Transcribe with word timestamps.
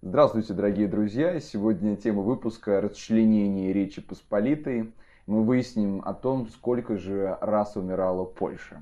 Здравствуйте, 0.00 0.54
дорогие 0.54 0.86
друзья! 0.86 1.40
Сегодня 1.40 1.96
тема 1.96 2.22
выпуска 2.22 2.80
«Расчленение 2.80 3.72
Речи 3.72 4.00
Посполитой». 4.00 4.92
Мы 5.26 5.42
выясним 5.42 6.02
о 6.04 6.14
том, 6.14 6.46
сколько 6.46 6.96
же 6.96 7.36
раз 7.40 7.74
умирала 7.74 8.24
Польша. 8.24 8.80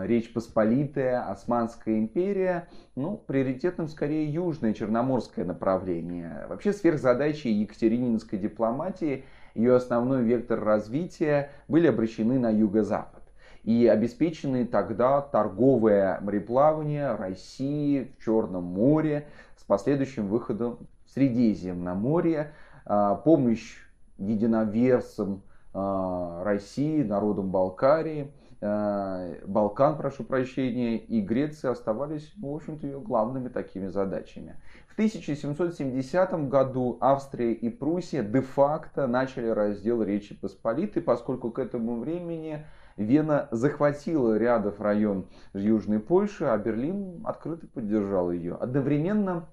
Речь 0.06 0.34
Посполитая, 0.34 1.30
Османская 1.30 1.98
империя, 1.98 2.68
ну, 2.96 3.16
приоритетным 3.16 3.88
скорее 3.88 4.32
южное 4.32 4.74
черноморское 4.74 5.46
направление. 5.46 6.46
Вообще 6.50 6.74
сверхзадачи 6.74 7.48
Екатерининской 7.48 8.38
дипломатии, 8.38 9.24
ее 9.56 9.76
основной 9.76 10.24
вектор 10.24 10.60
развития 10.60 11.52
были 11.70 11.88
обращены 11.88 12.40
на 12.40 12.50
юго-запад 12.50 13.24
и 13.64 13.88
обеспечены 13.88 14.66
тогда 14.66 15.22
торговое 15.22 16.20
мореплавание 16.22 17.16
России 17.16 18.12
в 18.18 18.24
Черном 18.24 18.66
море 18.66 19.28
с 19.56 19.64
последующим 19.64 20.28
выходом 20.28 20.80
в 21.06 21.12
Средиземноморье, 21.12 22.52
а, 22.86 23.16
помощь 23.16 23.78
единоверцам 24.18 25.42
а, 25.74 26.44
России, 26.44 27.04
народам 27.04 27.50
Балкарии, 27.52 28.32
Балкан, 28.64 29.98
прошу 29.98 30.24
прощения, 30.24 30.98
и 30.98 31.20
Греция 31.20 31.72
оставались, 31.72 32.32
ну, 32.38 32.54
в 32.54 32.56
общем-то, 32.56 32.88
ее 32.88 33.02
главными 33.02 33.50
такими 33.50 33.88
задачами. 33.88 34.56
В 34.88 34.94
1770 34.94 36.48
году 36.48 36.98
Австрия 37.02 37.52
и 37.52 37.70
Пруссия 37.70 38.24
де-факто 38.24 39.06
начали 39.06 39.48
раздел 39.48 40.02
Речи 40.02 40.34
Посполитой, 40.34 41.02
поскольку 41.02 41.52
к 41.52 41.60
этому 41.60 42.00
времени 42.00 42.66
Вена 42.96 43.50
захватила 43.52 44.38
рядов 44.38 44.80
район 44.80 45.28
Южной 45.54 46.00
Польши, 46.00 46.46
а 46.46 46.58
Берлин 46.58 47.22
открыто 47.26 47.68
поддержал 47.68 48.32
ее. 48.32 48.56
Одновременно 48.56 49.50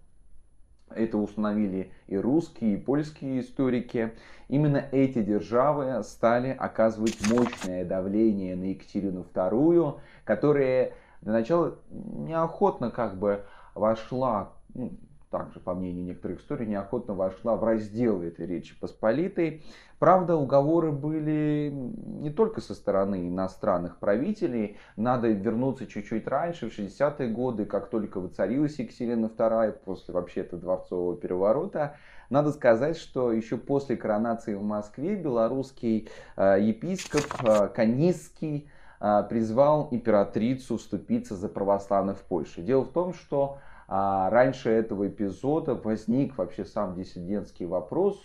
это 0.94 1.18
установили 1.18 1.92
и 2.06 2.16
русские, 2.16 2.74
и 2.74 2.76
польские 2.76 3.40
историки. 3.40 4.12
Именно 4.48 4.84
эти 4.92 5.22
державы 5.22 6.02
стали 6.02 6.50
оказывать 6.50 7.18
мощное 7.30 7.84
давление 7.84 8.56
на 8.56 8.64
Екатерину 8.64 9.26
II, 9.34 10.00
которая 10.24 10.92
для 11.22 11.32
начала 11.32 11.76
неохотно 11.90 12.90
как 12.90 13.18
бы 13.18 13.44
вошла, 13.74 14.52
ну, 14.74 14.92
также, 15.30 15.60
по 15.60 15.74
мнению 15.74 16.04
некоторых 16.04 16.40
историй, 16.40 16.66
неохотно 16.66 17.14
вошла 17.14 17.56
в 17.56 17.64
раздел 17.64 18.20
этой 18.22 18.46
Речи 18.46 18.78
Посполитой. 18.78 19.62
Правда, 19.98 20.36
уговоры 20.36 20.92
были 20.92 21.70
не 21.70 22.30
только 22.30 22.60
со 22.60 22.74
стороны 22.74 23.28
иностранных 23.28 23.98
правителей. 23.98 24.76
Надо 24.96 25.28
вернуться 25.28 25.86
чуть-чуть 25.86 26.26
раньше, 26.26 26.68
в 26.68 26.76
60-е 26.76 27.28
годы, 27.28 27.64
как 27.64 27.90
только 27.90 28.18
воцарилась 28.18 28.78
Екатерина 28.78 29.26
II, 29.26 29.72
после 29.84 30.14
вообще-то 30.14 30.56
дворцового 30.56 31.16
переворота. 31.16 31.96
Надо 32.28 32.50
сказать, 32.52 32.96
что 32.96 33.32
еще 33.32 33.56
после 33.56 33.96
коронации 33.96 34.54
в 34.54 34.62
Москве 34.62 35.16
белорусский 35.16 36.08
э, 36.36 36.58
епископ 36.60 37.24
э, 37.42 37.68
Канисский 37.68 38.70
э, 39.00 39.24
призвал 39.28 39.88
императрицу 39.90 40.78
вступиться 40.78 41.34
за 41.36 41.48
православных 41.48 42.18
в 42.18 42.22
Польше. 42.22 42.62
Дело 42.62 42.84
в 42.84 42.92
том, 42.92 43.14
что 43.14 43.58
а 43.92 44.30
раньше 44.30 44.70
этого 44.70 45.08
эпизода 45.08 45.74
возник 45.74 46.38
вообще 46.38 46.64
сам 46.64 46.94
диссидентский 46.94 47.66
вопрос. 47.66 48.22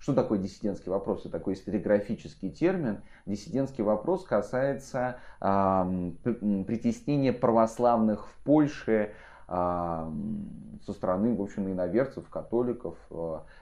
Что 0.00 0.12
такое 0.12 0.40
диссидентский 0.40 0.90
вопрос? 0.90 1.20
Это 1.20 1.30
такой 1.30 1.54
историографический 1.54 2.50
термин. 2.50 3.00
Диссидентский 3.24 3.84
вопрос 3.84 4.24
касается 4.24 5.18
э, 5.40 6.10
притеснения 6.66 7.32
православных 7.32 8.26
в 8.26 8.36
Польше 8.42 9.12
э, 9.46 10.12
со 10.84 10.92
стороны, 10.92 11.36
в 11.36 11.42
общем, 11.42 11.70
иноверцев, 11.70 12.28
католиков. 12.28 12.98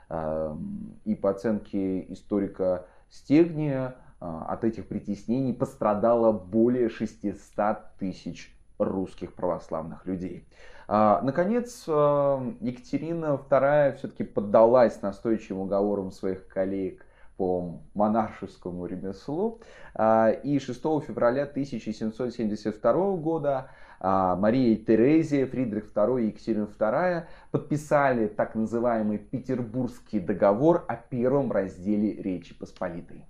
Э, 0.09 0.57
и 1.05 1.15
по 1.15 1.29
оценке 1.29 2.11
историка 2.11 2.87
Стегния, 3.11 3.97
от 4.21 4.65
этих 4.65 4.87
притеснений 4.87 5.53
пострадало 5.53 6.33
более 6.33 6.89
600 6.89 7.97
тысяч 7.99 8.57
русских 8.79 9.35
православных 9.35 10.07
людей. 10.07 10.47
А, 10.95 11.23
наконец, 11.23 11.85
а, 11.89 12.53
Екатерина 12.61 13.41
II 13.49 13.97
все-таки 13.97 14.25
поддалась 14.25 15.01
настойчивым 15.01 15.63
уговорам 15.63 16.11
своих 16.11 16.47
коллег 16.49 17.07
по 17.39 17.81
монаршескому 17.95 18.85
ремеслу. 18.85 19.63
А, 19.95 20.29
и 20.29 20.59
6 20.59 20.83
февраля 21.01 21.45
1772 21.45 23.17
года 23.17 23.71
Мария 24.03 24.77
Терезия, 24.77 25.47
Фридрих 25.47 25.93
II 25.95 26.25
и 26.25 26.27
Екатерина 26.27 26.69
II 26.79 27.25
подписали 27.53 28.27
так 28.27 28.55
называемый 28.55 29.17
Петербургский 29.17 30.21
договор 30.21 30.85
о 30.89 30.97
первом 30.97 31.53
разделе 31.53 32.21
Речи 32.21 32.53
Посполитой. 32.53 33.25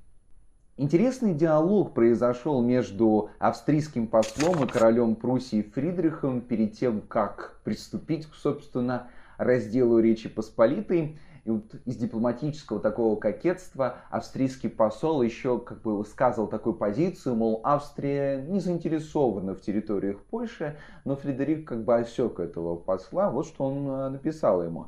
Интересный 0.78 1.34
диалог 1.34 1.92
произошел 1.92 2.62
между 2.62 3.28
австрийским 3.38 4.06
послом 4.06 4.64
и 4.64 4.66
королем 4.66 5.16
Пруссии 5.16 5.60
Фридрихом 5.60 6.40
перед 6.40 6.72
тем, 6.72 7.02
как 7.02 7.60
приступить, 7.62 8.26
собственно, 8.34 9.08
разделу 9.36 9.98
Речи 9.98 10.30
Посполитой. 10.30 11.18
И 11.44 11.50
вот 11.50 11.74
из 11.84 11.96
дипломатического 11.96 12.80
такого 12.80 13.16
кокетства 13.16 13.96
австрийский 14.08 14.70
посол 14.70 15.20
еще 15.20 15.58
как 15.58 15.82
бы 15.82 15.98
высказывал 15.98 16.48
такую 16.48 16.74
позицию, 16.74 17.34
мол, 17.34 17.60
Австрия 17.64 18.40
не 18.40 18.58
заинтересована 18.58 19.54
в 19.54 19.60
территориях 19.60 20.20
Польши, 20.30 20.78
но 21.04 21.16
Фредерик 21.16 21.68
как 21.68 21.84
бы 21.84 21.96
осек 21.96 22.40
этого 22.40 22.76
посла. 22.76 23.28
Вот 23.28 23.46
что 23.46 23.64
он 23.64 23.88
э, 23.88 24.08
написал 24.08 24.64
ему. 24.64 24.86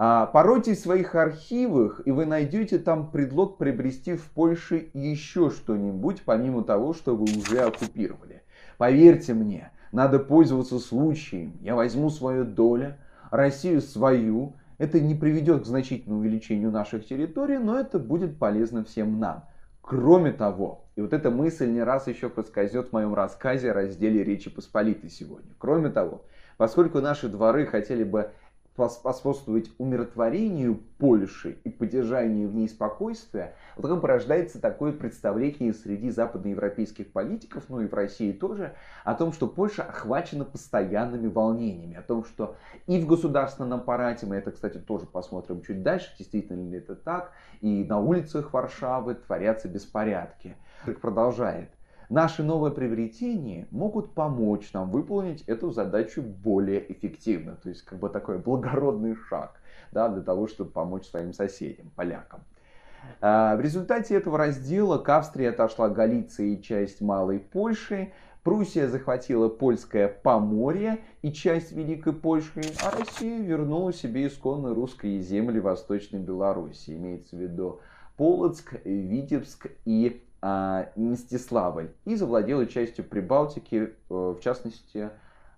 А, 0.00 0.26
поройтесь 0.26 0.78
в 0.78 0.82
своих 0.82 1.16
архивах, 1.16 2.02
и 2.04 2.12
вы 2.12 2.24
найдете 2.24 2.78
там 2.78 3.10
предлог 3.10 3.58
приобрести 3.58 4.14
в 4.14 4.30
Польше 4.30 4.90
еще 4.94 5.50
что-нибудь, 5.50 6.22
помимо 6.24 6.62
того, 6.62 6.94
что 6.94 7.16
вы 7.16 7.24
уже 7.24 7.58
оккупировали. 7.58 8.42
Поверьте 8.78 9.34
мне, 9.34 9.72
Надо 9.90 10.20
пользоваться 10.20 10.78
случаем. 10.78 11.54
Я 11.60 11.74
возьму 11.74 12.10
свою 12.10 12.44
долю, 12.44 12.94
Россию 13.32 13.80
свою. 13.80 14.54
Это 14.76 15.00
не 15.00 15.16
приведет 15.16 15.62
к 15.64 15.66
значительному 15.66 16.20
увеличению 16.20 16.70
наших 16.70 17.04
территорий, 17.04 17.58
но 17.58 17.76
это 17.76 17.98
будет 17.98 18.38
полезно 18.38 18.84
всем 18.84 19.18
нам. 19.18 19.46
Кроме 19.80 20.30
того, 20.30 20.84
и 20.94 21.00
вот 21.00 21.12
эта 21.12 21.32
мысль 21.32 21.70
не 21.70 21.82
раз 21.82 22.06
еще 22.06 22.28
проскользнет 22.28 22.90
в 22.90 22.92
моем 22.92 23.14
рассказе 23.14 23.72
о 23.72 23.74
разделе 23.74 24.22
Речи 24.22 24.48
Посполитой 24.48 25.10
сегодня. 25.10 25.50
Кроме 25.58 25.88
того, 25.88 26.22
поскольку 26.56 27.00
наши 27.00 27.28
дворы 27.28 27.66
хотели 27.66 28.04
бы 28.04 28.30
способствовать 28.86 29.70
умиротворению 29.78 30.80
Польши 30.98 31.58
и 31.64 31.70
поддержанию 31.70 32.48
в 32.48 32.54
ней 32.54 32.68
спокойствия, 32.68 33.54
вот 33.76 33.88
как 33.88 34.00
порождается 34.00 34.60
такое 34.60 34.92
представление 34.92 35.74
среди 35.74 36.10
западноевропейских 36.10 37.12
политиков, 37.12 37.64
ну 37.68 37.80
и 37.80 37.86
в 37.86 37.94
России 37.94 38.30
тоже, 38.30 38.74
о 39.04 39.14
том, 39.14 39.32
что 39.32 39.48
Польша 39.48 39.82
охвачена 39.82 40.44
постоянными 40.44 41.26
волнениями, 41.26 41.96
о 41.96 42.02
том, 42.02 42.24
что 42.24 42.56
и 42.86 43.00
в 43.00 43.06
государственном 43.06 43.80
аппарате, 43.80 44.26
мы 44.26 44.36
это, 44.36 44.52
кстати, 44.52 44.78
тоже 44.78 45.06
посмотрим 45.06 45.62
чуть 45.62 45.82
дальше, 45.82 46.14
действительно 46.18 46.68
ли 46.68 46.78
это 46.78 46.94
так, 46.94 47.32
и 47.60 47.84
на 47.84 47.98
улицах 47.98 48.52
Варшавы 48.52 49.14
творятся 49.14 49.68
беспорядки. 49.68 50.56
Как 50.84 51.00
продолжает. 51.00 51.70
Наши 52.08 52.42
новые 52.42 52.72
приобретения 52.72 53.66
могут 53.70 54.14
помочь 54.14 54.72
нам 54.72 54.90
выполнить 54.90 55.42
эту 55.42 55.70
задачу 55.70 56.22
более 56.22 56.90
эффективно. 56.90 57.56
То 57.56 57.68
есть 57.68 57.82
как 57.82 57.98
бы 57.98 58.08
такой 58.08 58.38
благородный 58.38 59.14
шаг 59.14 59.60
да, 59.92 60.08
для 60.08 60.22
того, 60.22 60.46
чтобы 60.46 60.70
помочь 60.70 61.06
своим 61.06 61.34
соседям, 61.34 61.90
полякам. 61.94 62.40
А, 63.20 63.56
в 63.56 63.60
результате 63.60 64.14
этого 64.14 64.38
раздела 64.38 64.98
к 64.98 65.08
Австрии 65.08 65.46
отошла 65.46 65.88
Галиция 65.88 66.46
и 66.46 66.62
часть 66.62 67.00
Малой 67.00 67.38
Польши, 67.38 68.12
Пруссия 68.42 68.88
захватила 68.88 69.50
польское 69.50 70.08
Поморье 70.08 71.00
и 71.20 71.32
часть 71.32 71.72
Великой 71.72 72.14
Польши, 72.14 72.62
а 72.82 72.90
Россия 72.96 73.42
вернула 73.42 73.92
себе 73.92 74.26
исконно 74.26 74.74
русские 74.74 75.20
земли 75.20 75.60
Восточной 75.60 76.20
Беларуси. 76.20 76.92
Имеется 76.92 77.36
в 77.36 77.40
виду 77.40 77.80
Полоцк, 78.16 78.74
Витебск 78.84 79.66
и 79.84 80.22
Мстиславль 80.40 81.90
и 82.04 82.14
завладела 82.14 82.66
частью 82.66 83.04
Прибалтики, 83.04 83.76
э, 83.76 83.90
в 84.08 84.38
частности 84.40 85.10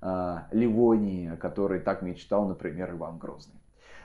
а, 0.02 0.46
Ливонии, 0.50 1.34
о 1.34 1.36
которой 1.36 1.80
так 1.80 2.00
мечтал, 2.00 2.48
например, 2.48 2.92
Иван 2.92 3.18
Грозный. 3.18 3.60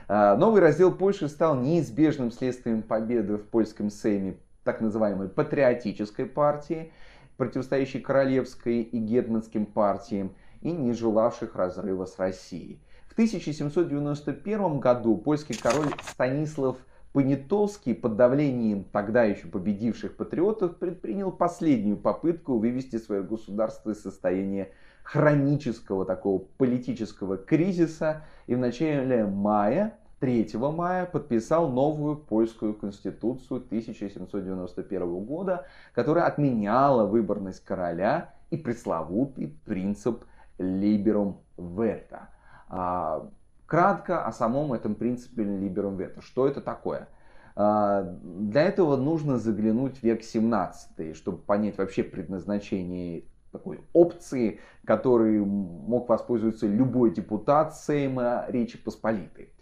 А, 0.08 0.36
новый 0.36 0.60
раздел 0.60 0.94
Польши 0.94 1.28
стал 1.28 1.56
неизбежным 1.56 2.30
следствием 2.30 2.82
победы 2.82 3.38
в 3.38 3.48
польском 3.48 3.90
сейме 3.90 4.36
так 4.62 4.80
называемой 4.80 5.28
патриотической 5.28 6.26
партии, 6.26 6.92
противостоящей 7.38 8.00
королевской 8.00 8.82
и 8.82 8.98
гетманским 8.98 9.64
партиям 9.64 10.34
и 10.60 10.70
не 10.70 10.92
желавших 10.92 11.54
разрыва 11.56 12.04
с 12.04 12.18
Россией. 12.18 12.80
В 13.08 13.12
1791 13.12 14.80
году 14.80 15.16
польский 15.16 15.56
король 15.56 15.88
Станислав 16.02 16.76
Понятовский 17.16 17.94
под 17.94 18.16
давлением 18.16 18.84
тогда 18.92 19.24
еще 19.24 19.46
победивших 19.46 20.18
патриотов 20.18 20.76
предпринял 20.76 21.32
последнюю 21.32 21.96
попытку 21.96 22.58
вывести 22.58 22.98
свое 22.98 23.22
государство 23.22 23.92
из 23.92 24.02
состояния 24.02 24.68
хронического 25.02 26.04
такого 26.04 26.42
политического 26.58 27.38
кризиса 27.38 28.26
и 28.46 28.54
в 28.54 28.58
начале 28.58 29.24
мая 29.24 29.96
3 30.20 30.50
мая 30.56 31.06
подписал 31.06 31.70
новую 31.70 32.18
польскую 32.18 32.74
конституцию 32.74 33.64
1791 33.64 35.24
года, 35.24 35.64
которая 35.94 36.26
отменяла 36.26 37.06
выборность 37.06 37.64
короля 37.64 38.34
и 38.50 38.58
пресловутый 38.58 39.58
принцип 39.64 40.22
liberum 40.58 41.36
veto. 41.56 42.28
Кратко 43.66 44.24
о 44.24 44.32
самом 44.32 44.72
этом 44.72 44.94
принципе 44.94 45.42
Liberum 45.42 45.96
Veto. 45.96 46.20
Что 46.20 46.46
это 46.46 46.60
такое? 46.60 47.08
А, 47.56 48.02
для 48.02 48.62
этого 48.62 48.96
нужно 48.96 49.38
заглянуть 49.38 49.98
в 49.98 50.02
век 50.02 50.22
17, 50.22 51.16
чтобы 51.16 51.38
понять 51.38 51.78
вообще 51.78 52.04
предназначение 52.04 53.24
такой 53.50 53.80
опции, 53.92 54.60
которой 54.84 55.38
мог 55.40 56.08
воспользоваться 56.08 56.66
любой 56.66 57.14
депутат 57.14 57.74
Сейма 57.74 58.44
Речи 58.48 58.78
Посполитой. 58.78 59.52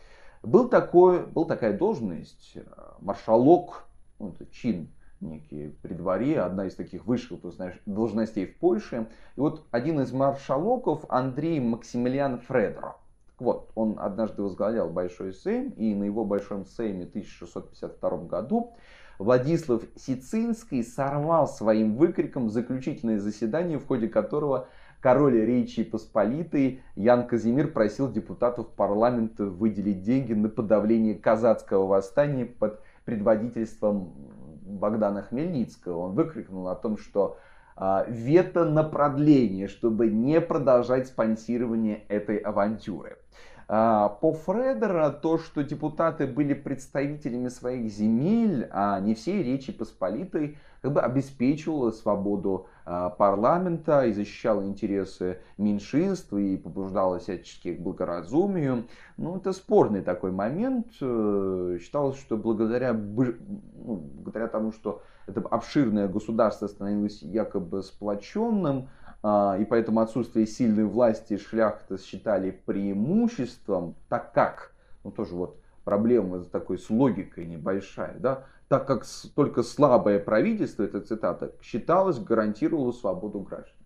Был 0.42 0.68
такой, 0.68 1.24
был 1.24 1.46
такая 1.46 1.76
должность, 1.76 2.52
э, 2.56 2.62
маршалок, 3.00 3.86
ну, 4.18 4.30
это 4.30 4.44
чин 4.46 4.90
некий 5.20 5.68
при 5.80 5.94
дворе, 5.94 6.40
одна 6.40 6.66
из 6.66 6.74
таких 6.74 7.06
высших 7.06 7.40
должностей 7.86 8.46
в 8.46 8.58
Польше. 8.58 9.06
И 9.36 9.40
вот 9.40 9.64
один 9.70 10.00
из 10.00 10.12
маршалоков, 10.12 11.04
Андрей 11.08 11.60
Максимилиан 11.60 12.40
Фредро, 12.40 12.96
вот, 13.38 13.70
он 13.74 13.96
однажды 13.98 14.42
возглавлял 14.42 14.90
Большой 14.90 15.32
Сейм, 15.32 15.70
и 15.70 15.94
на 15.94 16.04
его 16.04 16.24
Большом 16.24 16.64
Сейме 16.66 17.06
в 17.06 17.10
1652 17.10 18.18
году 18.24 18.74
Владислав 19.18 19.82
Сицинский 19.96 20.82
сорвал 20.82 21.46
своим 21.46 21.96
выкриком 21.96 22.48
заключительное 22.48 23.18
заседание, 23.18 23.78
в 23.78 23.86
ходе 23.86 24.08
которого 24.08 24.68
король 25.00 25.40
Речи 25.40 25.84
Посполитой 25.84 26.82
Ян 26.96 27.26
Казимир 27.26 27.68
просил 27.68 28.10
депутатов 28.10 28.70
парламента 28.70 29.44
выделить 29.44 30.02
деньги 30.02 30.32
на 30.32 30.48
подавление 30.48 31.14
казацкого 31.14 31.86
восстания 31.86 32.46
под 32.46 32.80
предводительством 33.04 34.14
Богдана 34.62 35.22
Хмельницкого. 35.22 35.98
Он 35.98 36.14
выкрикнул 36.14 36.68
о 36.68 36.74
том, 36.74 36.96
что 36.96 37.36
вето 37.76 38.64
на 38.64 38.84
продление, 38.84 39.68
чтобы 39.68 40.08
не 40.08 40.40
продолжать 40.40 41.08
спонсирование 41.08 42.04
этой 42.08 42.36
авантюры. 42.36 43.18
А, 43.66 44.08
по 44.08 44.32
Фредера 44.32 45.10
то, 45.10 45.38
что 45.38 45.62
депутаты 45.62 46.26
были 46.26 46.54
представителями 46.54 47.48
своих 47.48 47.90
земель, 47.90 48.68
а 48.70 49.00
не 49.00 49.14
всей 49.14 49.42
Речи 49.42 49.72
Посполитой, 49.72 50.58
как 50.82 50.92
бы 50.92 51.00
обеспечивало 51.00 51.90
свободу 51.90 52.66
а, 52.66 52.73
парламента 52.84 54.04
и 54.04 54.12
защищало 54.12 54.62
интересы 54.62 55.38
меньшинств 55.56 56.32
и 56.34 56.56
побуждало 56.56 57.18
всячески 57.18 57.74
к 57.74 57.80
благоразумию. 57.80 58.84
Ну, 59.16 59.36
это 59.36 59.52
спорный 59.52 60.02
такой 60.02 60.32
момент. 60.32 60.88
Э, 61.00 61.78
считалось, 61.80 62.18
что 62.18 62.36
благодаря, 62.36 62.92
ну, 62.92 63.96
благодаря 64.22 64.48
тому, 64.48 64.72
что 64.72 65.02
это 65.26 65.40
обширное 65.40 66.08
государство 66.08 66.66
становилось 66.66 67.22
якобы 67.22 67.82
сплоченным, 67.82 68.88
а, 69.22 69.56
и 69.58 69.64
поэтому 69.64 70.00
отсутствие 70.00 70.46
сильной 70.46 70.84
власти 70.84 71.38
шляхта 71.38 71.96
считали 71.96 72.50
преимуществом, 72.50 73.94
так 74.10 74.32
как, 74.34 74.72
ну 75.02 75.10
тоже 75.10 75.34
вот 75.34 75.56
проблема 75.84 76.44
такой 76.44 76.78
с 76.78 76.90
логикой 76.90 77.46
небольшая, 77.46 78.18
да, 78.18 78.44
так 78.68 78.86
как 78.86 79.04
только 79.34 79.62
слабое 79.62 80.18
правительство, 80.18 80.82
это 80.82 81.00
цитата, 81.00 81.52
считалось, 81.62 82.18
гарантировало 82.18 82.92
свободу 82.92 83.40
граждан. 83.40 83.76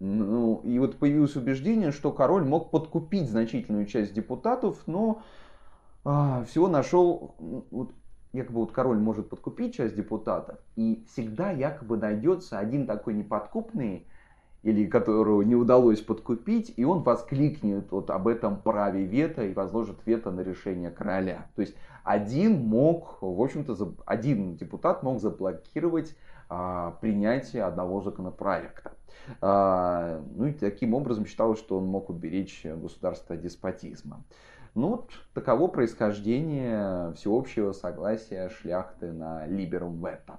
Ну, 0.00 0.60
и 0.64 0.78
вот 0.78 0.96
появилось 0.96 1.36
убеждение, 1.36 1.92
что 1.92 2.12
король 2.12 2.44
мог 2.44 2.70
подкупить 2.70 3.28
значительную 3.30 3.86
часть 3.86 4.12
депутатов, 4.12 4.82
но 4.86 5.22
а, 6.04 6.44
всего 6.44 6.68
нашел, 6.68 7.34
вот, 7.70 7.92
якобы 8.32 8.60
вот 8.60 8.72
король 8.72 8.98
может 8.98 9.28
подкупить 9.28 9.74
часть 9.74 9.94
депутатов, 9.94 10.58
и 10.76 11.04
всегда 11.12 11.50
якобы 11.50 11.96
найдется 11.96 12.58
один 12.58 12.86
такой 12.86 13.14
неподкупный, 13.14 14.06
или 14.64 14.86
которого 14.86 15.42
не 15.42 15.54
удалось 15.54 16.00
подкупить, 16.00 16.72
и 16.76 16.84
он 16.84 17.02
воскликнет 17.02 17.92
вот 17.92 18.08
об 18.10 18.26
этом 18.26 18.60
праве 18.60 19.04
вето 19.04 19.44
и 19.44 19.52
возложит 19.52 19.98
вето 20.06 20.30
на 20.30 20.40
решение 20.40 20.90
короля. 20.90 21.46
То 21.54 21.60
есть 21.60 21.76
один 22.02 22.64
мог, 22.66 23.18
в 23.20 23.40
общем-то, 23.40 23.76
один 24.06 24.56
депутат 24.56 25.02
мог 25.02 25.20
заблокировать 25.20 26.16
а, 26.48 26.92
принятие 27.02 27.62
одного 27.64 28.00
законопроекта. 28.00 28.92
А, 29.42 30.22
ну 30.34 30.46
и 30.46 30.52
таким 30.52 30.94
образом 30.94 31.26
считалось, 31.26 31.58
что 31.58 31.76
он 31.76 31.86
мог 31.86 32.08
уберечь 32.08 32.64
государство 32.64 33.36
от 33.36 33.42
деспотизма. 33.42 34.24
Ну 34.74 34.88
вот 34.88 35.10
таково 35.34 35.68
происхождение 35.68 37.12
всеобщего 37.12 37.72
согласия 37.72 38.48
шляхты 38.48 39.12
на 39.12 39.46
либерум 39.46 40.02
вето. 40.02 40.38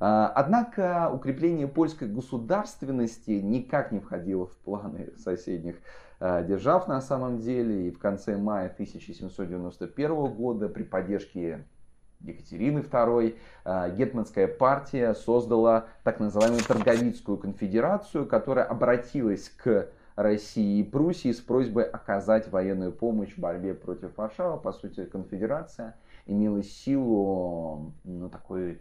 А, 0.00 0.32
однако 0.34 1.10
укрепление 1.12 1.68
польской 1.68 2.08
государственности 2.08 3.32
никак 3.32 3.92
не 3.92 4.00
входило 4.00 4.46
в 4.46 4.56
планы 4.58 5.12
соседних 5.16 5.76
а, 6.20 6.42
держав 6.42 6.88
на 6.88 7.00
самом 7.00 7.40
деле. 7.40 7.88
И 7.88 7.90
в 7.90 7.98
конце 7.98 8.36
мая 8.36 8.66
1791 8.68 10.26
года 10.26 10.68
при 10.68 10.82
поддержке 10.82 11.64
Екатерины 12.20 12.80
II 12.80 13.36
а, 13.64 13.90
Гетманская 13.90 14.46
партия 14.46 15.14
создала 15.14 15.86
так 16.04 16.20
называемую 16.20 16.62
Торговицкую 16.62 17.38
конфедерацию, 17.38 18.26
которая 18.26 18.64
обратилась 18.64 19.48
к 19.48 19.88
России 20.14 20.80
и 20.80 20.84
Пруссии 20.84 21.32
с 21.32 21.40
просьбой 21.40 21.84
оказать 21.84 22.50
военную 22.50 22.92
помощь 22.92 23.34
в 23.34 23.38
борьбе 23.38 23.74
против 23.74 24.16
Варшавы. 24.16 24.60
По 24.60 24.72
сути, 24.72 25.04
конфедерация 25.04 25.96
имела 26.26 26.62
силу 26.62 27.92
ну, 28.04 28.28
такой 28.28 28.80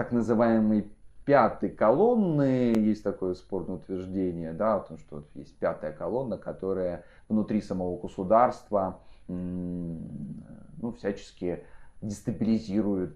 так 0.00 0.12
называемой 0.12 0.90
пятой 1.26 1.68
колонны, 1.68 2.72
есть 2.74 3.02
такое 3.02 3.34
спорное 3.34 3.76
утверждение, 3.76 4.54
да, 4.54 4.76
о 4.76 4.80
том, 4.80 4.96
что 4.96 5.24
есть 5.34 5.54
пятая 5.58 5.92
колонна, 5.92 6.38
которая 6.38 7.04
внутри 7.28 7.60
самого 7.60 8.00
государства 8.00 9.00
ну, 9.28 10.94
всячески 10.96 11.64
дестабилизирует 12.00 13.14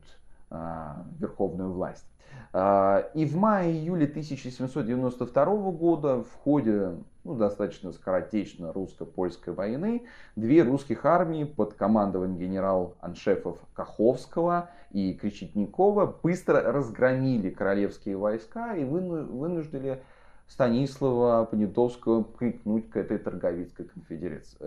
верховную 1.18 1.72
власть. 1.72 2.06
А, 2.52 3.10
и 3.14 3.26
в 3.26 3.36
мае-июле 3.36 4.06
1792 4.06 5.44
года 5.72 6.22
в 6.22 6.32
ходе 6.34 6.92
ну, 7.24 7.34
достаточно 7.34 7.90
скоротечно 7.90 8.72
русско-польской 8.72 9.52
войны 9.52 10.04
две 10.36 10.62
русских 10.62 11.04
армии 11.04 11.44
под 11.44 11.74
командованием 11.74 12.38
генерал-аншефов 12.38 13.58
Каховского 13.72 14.70
и 14.92 15.14
Кречетникова 15.14 16.18
быстро 16.22 16.60
разгромили 16.60 17.50
королевские 17.50 18.16
войска 18.16 18.76
и 18.76 18.84
вынуждали 18.84 20.02
Станислава 20.46 21.44
Понятовского 21.46 22.22
прикнуть 22.22 22.90
к 22.90 22.96
этой 22.96 23.18
торговицкой 23.18 23.86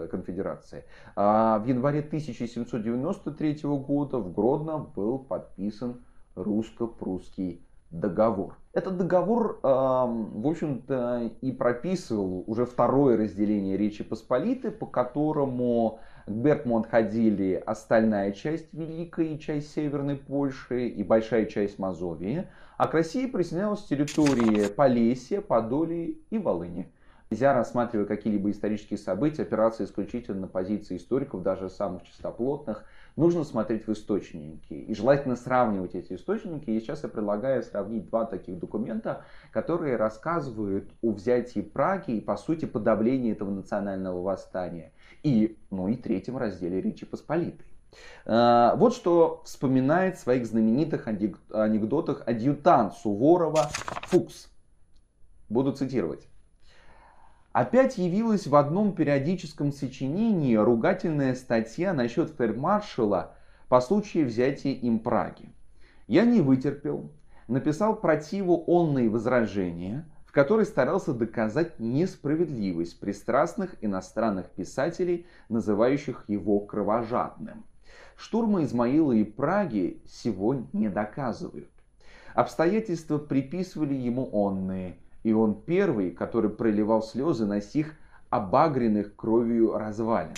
конфедерации. 0.10 0.84
А 1.15 1.60
в 1.60 1.67
январе 1.67 2.00
1793 2.00 3.60
года 3.63 4.17
в 4.17 4.34
Гродно 4.34 4.79
был 4.79 5.19
подписан 5.19 6.01
русско-прусский 6.36 7.62
договор. 7.89 8.57
Этот 8.74 8.98
договор, 8.98 9.60
в 9.63 10.48
общем-то, 10.48 11.31
и 11.41 11.51
прописывал 11.53 12.43
уже 12.46 12.65
второе 12.65 13.15
разделение 13.17 13.77
Речи 13.77 14.03
Посполитой, 14.03 14.72
по 14.72 14.86
которому 14.86 16.00
к 16.25 16.29
Бертму 16.29 16.77
отходили 16.79 17.53
остальная 17.65 18.34
часть 18.34 18.74
Великой 18.74 19.36
и 19.36 19.39
часть 19.39 19.72
Северной 19.74 20.17
Польши 20.17 20.89
и 20.89 21.01
большая 21.01 21.46
часть 21.46 21.79
Мазовии, 21.79 22.48
а 22.77 22.88
к 22.88 22.93
России 22.93 23.25
присоединялась 23.25 23.84
территории 23.84 24.67
Полесья, 24.67 25.41
Подолии 25.41 26.19
и 26.29 26.38
Волыни. 26.38 26.91
Нельзя, 27.29 27.53
рассматривая 27.53 28.05
какие-либо 28.05 28.51
исторические 28.51 28.98
события, 28.98 29.41
опираться 29.41 29.84
исключительно 29.84 30.41
на 30.41 30.48
позиции 30.48 30.96
историков, 30.96 31.43
даже 31.43 31.69
самых 31.69 32.03
чистоплотных, 32.03 32.86
нужно 33.17 33.43
смотреть 33.43 33.86
в 33.86 33.91
источники. 33.91 34.74
И 34.74 34.93
желательно 34.96 35.36
сравнивать 35.36 35.93
эти 35.93 36.13
источники. 36.13 36.69
И 36.69 36.79
сейчас 36.79 37.03
я 37.03 37.10
предлагаю 37.10 37.63
сравнить 37.63 38.07
два 38.07 38.25
таких 38.25 38.60
документа, 38.60 39.25
которые 39.51 39.98
рассказывают 39.98 40.89
о 41.01 41.12
взятии 41.12 41.60
Праги 41.60 42.12
и, 42.12 42.22
по 42.22 42.38
сути, 42.38 42.63
подавлении 42.63 43.34
этого 43.34 43.51
национального 43.51 44.22
восстания. 44.22 44.93
И, 45.24 45.57
ну 45.69 45.89
и 45.89 45.98
третьем 45.98 46.38
разделе 46.38 46.79
Речи 46.79 47.05
Посполитой. 47.05 47.65
А, 48.25 48.75
вот 48.75 48.93
что 48.93 49.41
вспоминает 49.45 50.17
в 50.17 50.21
своих 50.21 50.45
знаменитых 50.45 51.07
анекдотах 51.07 52.23
адъютант 52.25 52.93
Суворова 52.93 53.69
Фукс. 54.07 54.49
Буду 55.49 55.71
цитировать 55.71 56.27
опять 57.57 57.97
явилась 57.97 58.45
в 58.45 58.55
одном 58.55 58.93
периодическом 58.93 59.71
сочинении 59.71 60.53
ругательная 60.53 61.33
статья 61.33 61.91
насчет 61.91 62.29
фельдмаршала 62.37 63.33
по 63.67 63.81
случаю 63.81 64.27
взятия 64.27 64.73
им 64.73 64.99
Праги. 64.99 65.49
Я 66.05 66.23
не 66.23 66.39
вытерпел, 66.39 67.11
написал 67.47 67.95
противу 67.95 68.63
онные 68.67 69.09
возражения, 69.09 70.07
в 70.27 70.33
которой 70.33 70.67
старался 70.67 71.13
доказать 71.13 71.79
несправедливость 71.79 72.99
пристрастных 72.99 73.73
иностранных 73.81 74.51
писателей, 74.51 75.25
называющих 75.49 76.25
его 76.27 76.59
кровожадным. 76.59 77.63
Штурмы 78.17 78.63
Измаила 78.63 79.13
и 79.13 79.24
Праги 79.24 80.01
сего 80.05 80.63
не 80.74 80.89
доказывают. 80.89 81.69
Обстоятельства 82.33 83.17
приписывали 83.17 83.93
ему 83.93 84.29
онные– 84.31 84.97
и 85.27 85.33
он 85.33 85.62
первый, 85.62 86.12
который 86.12 86.50
проливал 86.50 87.03
слезы 87.03 87.45
на 87.45 87.59
сих 87.59 87.95
обагренных 88.29 89.13
кровью 89.17 89.77
развалинах. 89.77 90.38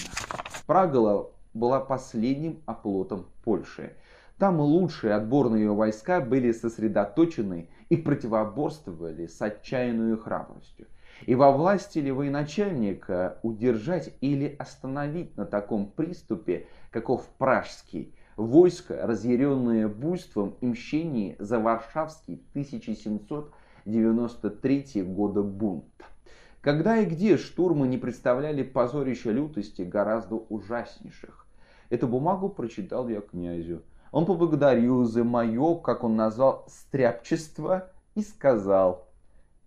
Прага 0.65 1.27
была 1.53 1.79
последним 1.79 2.63
оплотом 2.65 3.27
Польши. 3.43 3.93
Там 4.39 4.59
лучшие 4.59 5.13
отборные 5.13 5.65
ее 5.65 5.75
войска 5.75 6.21
были 6.21 6.51
сосредоточены 6.51 7.69
и 7.89 7.98
противоборствовали 7.98 9.27
с 9.27 9.39
отчаянной 9.39 10.17
храбростью. 10.17 10.88
И 11.27 11.36
во 11.36 11.51
власти 11.51 12.00
ли 12.00 12.12
военачальника 12.12 13.38
удержать 13.43 14.15
или 14.21 14.55
остановить 14.57 15.38
на 15.38 15.45
таком 15.45 15.91
приступе, 15.91 16.65
каков 16.91 17.27
пражский, 17.38 18.13
войско, 18.36 19.05
разъяренное 19.05 19.88
буйством 19.88 20.55
и 20.62 20.67
мщением 20.67 21.36
за 21.39 21.60
Варшавский 21.60 22.43
1700 22.51 23.53
93 23.86 25.03
года 25.03 25.41
бунт. 25.41 25.86
Когда 26.62 26.98
и 26.98 27.05
где 27.05 27.38
штурмы 27.38 27.88
не 27.88 27.98
представляли 27.98 28.63
позорища 28.63 29.31
лютости 29.31 29.81
гораздо 29.81 30.36
ужаснейших. 30.36 31.48
Эту 31.89 32.08
бумагу 32.08 32.50
прочитал 32.50 33.08
я 33.08 33.22
князю. 33.22 33.81
Он 34.12 34.25
поблагодарил 34.25 35.05
за 35.05 35.24
мое, 35.24 35.75
как 35.75 36.03
он 36.03 36.15
назвал, 36.15 36.65
стряпчество 36.67 37.91
и 38.15 38.22
сказал, 38.22 39.08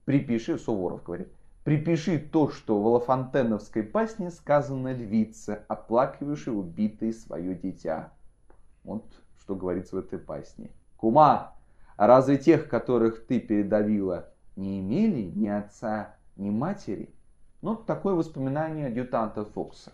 припиши, 0.05 0.59
Суворов 0.59 1.03
говорит, 1.05 1.29
припиши 1.65 2.19
то, 2.19 2.51
что 2.51 2.81
в 2.81 2.87
Лафонтеновской 2.87 3.83
басне 3.83 4.31
сказано 4.31 4.93
львице, 4.93 5.65
оплакивавшей 5.69 6.59
убитое 6.59 7.13
свое 7.13 7.55
дитя. 7.55 8.13
Вот 8.85 9.05
что 9.39 9.55
говорится 9.55 9.97
в 9.97 9.99
этой 9.99 10.19
басне. 10.19 10.71
Кума, 10.97 11.55
а 11.97 12.07
разве 12.07 12.39
тех, 12.39 12.69
которых 12.69 13.27
ты 13.27 13.41
передавила, 13.41 14.29
не 14.57 14.81
имели 14.81 15.23
ни 15.23 15.49
отца, 15.49 16.15
ни 16.37 16.51
матери? 16.51 17.15
Ну, 17.61 17.77
такое 17.77 18.15
воспоминание 18.15 18.87
адъютанта 18.87 19.45
Фокса. 19.45 19.93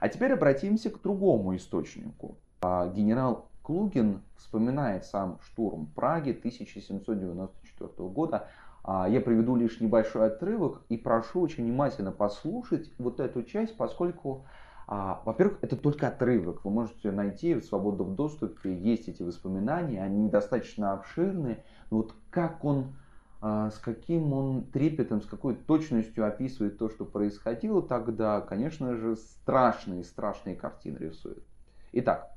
А 0.00 0.08
теперь 0.08 0.32
обратимся 0.32 0.90
к 0.90 1.00
другому 1.00 1.56
источнику. 1.56 2.38
А, 2.60 2.88
генерал 2.88 3.48
Клугин 3.62 4.22
вспоминает 4.36 5.04
сам 5.04 5.38
штурм 5.42 5.86
Праги 5.94 6.30
1794 6.30 8.08
года. 8.08 8.48
А, 8.90 9.06
я 9.06 9.20
приведу 9.20 9.54
лишь 9.54 9.80
небольшой 9.80 10.28
отрывок 10.28 10.80
и 10.88 10.96
прошу 10.96 11.42
очень 11.42 11.64
внимательно 11.64 12.10
послушать 12.10 12.90
вот 12.96 13.20
эту 13.20 13.42
часть, 13.42 13.76
поскольку 13.76 14.46
а, 14.86 15.20
во-первых, 15.26 15.58
это 15.60 15.76
только 15.76 16.08
отрывок. 16.08 16.64
Вы 16.64 16.70
можете 16.70 17.10
найти 17.10 17.52
в 17.52 17.62
свободном 17.64 18.16
доступе, 18.16 18.74
есть 18.74 19.06
эти 19.06 19.22
воспоминания, 19.22 20.02
они 20.02 20.22
недостаточно 20.22 20.94
обширны. 20.94 21.58
Но 21.90 21.98
вот 21.98 22.14
как 22.30 22.64
он, 22.64 22.96
а, 23.42 23.68
с 23.68 23.76
каким 23.76 24.32
он 24.32 24.64
трепетом, 24.64 25.20
с 25.20 25.26
какой 25.26 25.54
точностью 25.54 26.26
описывает 26.26 26.78
то, 26.78 26.88
что 26.88 27.04
происходило 27.04 27.82
тогда, 27.82 28.40
конечно 28.40 28.96
же, 28.96 29.16
страшные, 29.16 30.02
страшные 30.02 30.56
картины 30.56 30.96
рисует. 30.96 31.44
Итак, 31.92 32.30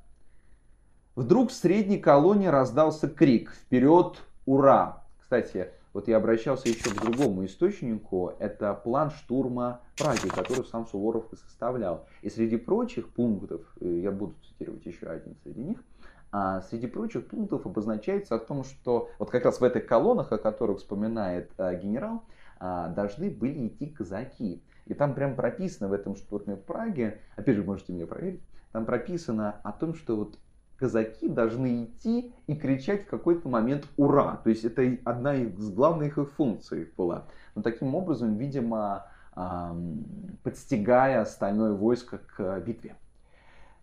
вдруг 1.16 1.52
в 1.52 1.54
средней 1.54 2.00
колонии 2.00 2.48
раздался 2.48 3.08
крик 3.08 3.54
«Вперед! 3.54 4.18
Ура!». 4.46 5.06
Кстати, 5.22 5.72
вот 5.94 6.08
я 6.08 6.18
обращался 6.18 6.70
еще 6.70 6.90
к 6.90 7.02
другому 7.02 7.46
источнику, 7.46 8.34
это 8.40 8.74
план 8.74 9.12
штурма 9.12 9.82
Праги, 9.98 10.30
который 10.30 10.66
сам 10.66 10.88
Суворов 10.88 11.32
и 11.34 11.36
составлял. 11.36 12.06
И 12.22 12.30
среди 12.30 12.58
прочих 12.58 13.10
пунктов, 13.10 13.62
э, 13.82 14.00
я 14.02 14.12
буду 14.12 14.34
цитировать 14.48 14.86
еще 14.86 15.08
один 15.08 15.36
среди 15.44 15.64
них, 15.64 15.84
а 16.32 16.62
среди 16.62 16.88
прочих 16.88 17.28
пунктов 17.28 17.66
обозначается 17.66 18.36
о 18.36 18.40
том, 18.40 18.64
что 18.64 19.10
вот 19.20 19.30
как 19.30 19.44
раз 19.44 19.60
в 19.60 19.64
этих 19.64 19.86
колоннах, 19.86 20.32
о 20.32 20.38
которых 20.38 20.80
вспоминает 20.80 21.52
а, 21.58 21.76
генерал, 21.76 22.24
а, 22.58 22.88
должны 22.88 23.30
были 23.30 23.68
идти 23.68 23.88
казаки. 23.88 24.64
И 24.86 24.94
там 24.94 25.14
прям 25.14 25.36
прописано 25.36 25.90
в 25.90 25.94
этом 25.94 26.16
штурме 26.16 26.56
Праги, 26.56 27.18
опять 27.36 27.56
же 27.56 27.64
можете 27.64 27.92
меня 27.94 28.08
проверить, 28.08 28.42
там 28.72 28.86
прописано 28.86 29.60
о 29.64 29.74
том, 29.74 29.94
что 29.94 30.16
вот 30.16 30.40
казаки 30.82 31.30
должны 31.30 31.86
идти 31.86 32.34
и 32.48 32.56
кричать 32.56 33.06
в 33.06 33.10
какой-то 33.10 33.48
момент 33.48 33.88
«Ура!». 33.98 34.42
То 34.44 34.50
есть 34.50 34.66
это 34.66 34.98
одна 35.06 35.36
из 35.36 35.72
главных 35.72 36.18
их 36.18 36.32
функций 36.32 36.92
была. 36.98 37.26
Но 37.54 37.62
таким 37.62 37.94
образом, 37.94 38.36
видимо, 38.36 39.06
подстегая 40.44 41.22
остальное 41.22 41.74
войско 41.74 42.18
к 42.18 42.60
битве. 42.62 42.96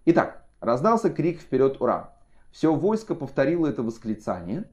Итак, 0.06 0.44
раздался 0.60 1.08
крик 1.08 1.40
«Вперед! 1.40 1.80
Ура!». 1.80 2.12
Все 2.50 2.74
войско 2.74 3.14
повторило 3.14 3.68
это 3.68 3.82
восклицание 3.82 4.64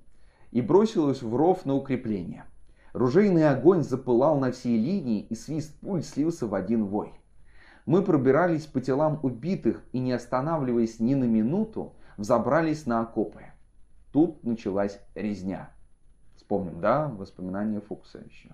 и 0.52 0.62
бросилось 0.62 1.22
в 1.22 1.36
ров 1.36 1.66
на 1.66 1.76
укрепление. 1.76 2.46
Ружейный 2.94 3.50
огонь 3.50 3.84
запылал 3.84 4.40
на 4.40 4.52
всей 4.52 4.78
линии, 4.78 5.22
и 5.22 5.36
свист 5.36 5.78
пуль 5.82 6.02
слился 6.02 6.48
в 6.48 6.56
один 6.56 6.86
вой. 6.86 7.14
Мы 7.86 8.02
пробирались 8.02 8.66
по 8.66 8.82
телам 8.82 9.20
убитых 9.22 9.84
и, 9.92 10.00
не 10.00 10.14
останавливаясь 10.14 11.00
ни 11.00 11.14
на 11.14 11.26
минуту, 11.26 11.94
взобрались 12.18 12.86
на 12.86 13.02
окопы. 13.02 13.44
Тут 14.12 14.44
началась 14.44 15.00
резня. 15.14 15.70
Вспомним, 16.36 16.80
да, 16.80 17.08
воспоминания 17.10 17.82
Фукса 17.82 18.20
еще. 18.20 18.50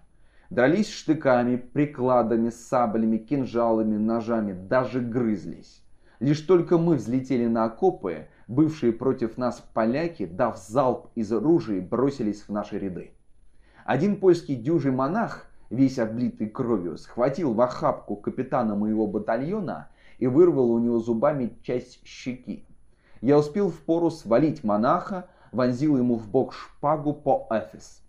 Дрались 0.50 0.89
штыками, 0.89 1.56
прикладами, 1.56 2.50
саблями, 2.50 3.18
кинжалами, 3.18 3.98
ножами, 3.98 4.53
даже 4.53 5.00
грызлись. 5.00 5.82
Лишь 6.20 6.41
только 6.41 6.77
мы 6.77 6.96
взлетели 6.96 7.48
на 7.48 7.65
окопы, 7.65 8.27
бывшие 8.48 8.91
против 8.91 9.38
нас 9.38 9.63
поляки, 9.74 10.25
дав 10.25 10.58
залп 10.58 11.08
из 11.15 11.32
оружия, 11.32 11.82
бросились 11.82 12.41
в 12.41 12.50
наши 12.50 12.77
ряды. 12.77 13.12
Один 13.86 14.18
польский 14.20 14.56
дюжий 14.56 14.91
монах, 14.91 15.48
весь 15.70 15.98
облитый 16.00 16.50
кровью, 16.50 16.98
схватил 16.98 17.53
в 17.53 17.62
охапку 17.62 18.15
капитана 18.15 18.75
моего 18.75 19.08
батальона 19.08 19.89
и 20.20 20.27
вырвал 20.27 20.72
у 20.72 20.80
него 20.80 21.00
зубами 21.00 21.58
часть 21.63 22.06
щеки. 22.06 22.65
Я 23.22 23.38
успел 23.38 23.70
впору 23.70 24.10
свалить 24.10 24.63
монаха, 24.63 25.28
вонзил 25.51 25.96
ему 25.96 26.16
в 26.16 26.28
бок 26.28 26.54
шпагу 26.54 27.13
по 27.13 27.48
эфес. 27.51 28.01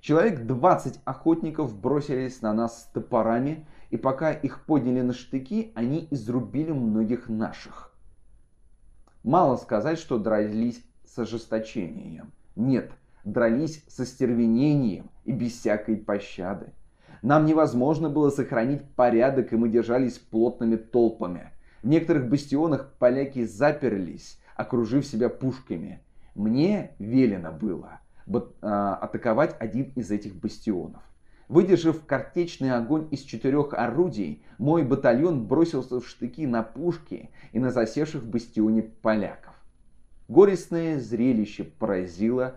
Человек 0.00 0.46
20 0.46 1.00
охотников 1.04 1.78
бросились 1.78 2.42
на 2.42 2.52
нас 2.52 2.82
с 2.82 2.84
топорами, 2.86 3.66
и 3.90 3.96
пока 3.96 4.32
их 4.32 4.64
подняли 4.66 5.00
на 5.00 5.12
штыки, 5.12 5.72
они 5.74 6.08
изрубили 6.10 6.72
многих 6.72 7.28
наших. 7.28 7.92
Мало 9.22 9.56
сказать, 9.56 9.98
что 9.98 10.18
дрались 10.18 10.82
с 11.04 11.18
ожесточением. 11.18 12.32
Нет, 12.56 12.90
дрались 13.24 13.84
со 13.88 14.04
стервенением 14.04 15.10
и 15.24 15.32
без 15.32 15.52
всякой 15.52 15.96
пощады. 15.96 16.72
Нам 17.22 17.46
невозможно 17.46 18.08
было 18.08 18.30
сохранить 18.30 18.82
порядок, 18.96 19.52
и 19.52 19.56
мы 19.56 19.68
держались 19.68 20.18
плотными 20.18 20.76
толпами. 20.76 21.52
В 21.82 21.86
некоторых 21.86 22.28
бастионах 22.28 22.92
поляки 22.98 23.44
заперлись, 23.44 24.40
окружив 24.58 25.06
себя 25.06 25.30
пушками. 25.30 26.00
Мне 26.34 26.90
велено 26.98 27.52
было 27.52 28.00
а, 28.60 28.96
атаковать 28.96 29.56
один 29.58 29.92
из 29.94 30.10
этих 30.10 30.34
бастионов. 30.34 31.00
Выдержав 31.48 32.04
картечный 32.04 32.72
огонь 32.72 33.08
из 33.10 33.20
четырех 33.20 33.72
орудий, 33.72 34.42
мой 34.58 34.84
батальон 34.84 35.46
бросился 35.46 36.00
в 36.00 36.06
штыки 36.06 36.46
на 36.46 36.62
пушки 36.62 37.30
и 37.52 37.58
на 37.58 37.70
засевших 37.70 38.22
в 38.22 38.28
бастионе 38.28 38.82
поляков. 38.82 39.54
Горестное 40.26 40.98
зрелище 40.98 41.64
поразило 41.64 42.56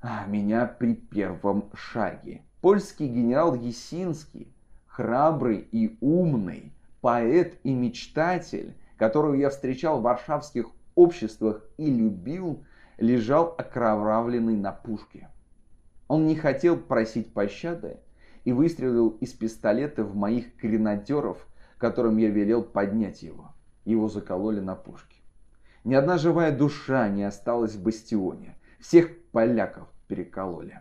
а, 0.00 0.24
меня 0.26 0.66
при 0.66 0.94
первом 0.94 1.70
шаге. 1.74 2.40
Польский 2.62 3.06
генерал 3.06 3.54
Есинский, 3.54 4.52
храбрый 4.86 5.58
и 5.70 5.96
умный, 6.00 6.72
поэт 7.02 7.58
и 7.62 7.74
мечтатель, 7.74 8.74
которого 8.96 9.34
я 9.34 9.50
встречал 9.50 10.00
в 10.00 10.02
варшавских 10.02 10.70
обществах 10.98 11.64
и 11.76 11.86
любил, 11.90 12.64
лежал 12.98 13.54
окровавленный 13.56 14.56
на 14.56 14.72
пушке. 14.72 15.28
Он 16.08 16.26
не 16.26 16.34
хотел 16.34 16.76
просить 16.76 17.32
пощады 17.32 17.98
и 18.44 18.52
выстрелил 18.52 19.10
из 19.20 19.32
пистолета 19.32 20.02
в 20.02 20.16
моих 20.16 20.56
гренадеров, 20.56 21.46
которым 21.76 22.16
я 22.16 22.30
велел 22.30 22.62
поднять 22.62 23.22
его. 23.22 23.52
Его 23.84 24.08
закололи 24.08 24.60
на 24.60 24.74
пушке. 24.74 25.16
Ни 25.84 25.94
одна 25.94 26.18
живая 26.18 26.56
душа 26.56 27.08
не 27.08 27.22
осталась 27.22 27.74
в 27.74 27.82
бастионе. 27.82 28.56
Всех 28.80 29.10
поляков 29.30 29.88
перекололи. 30.08 30.80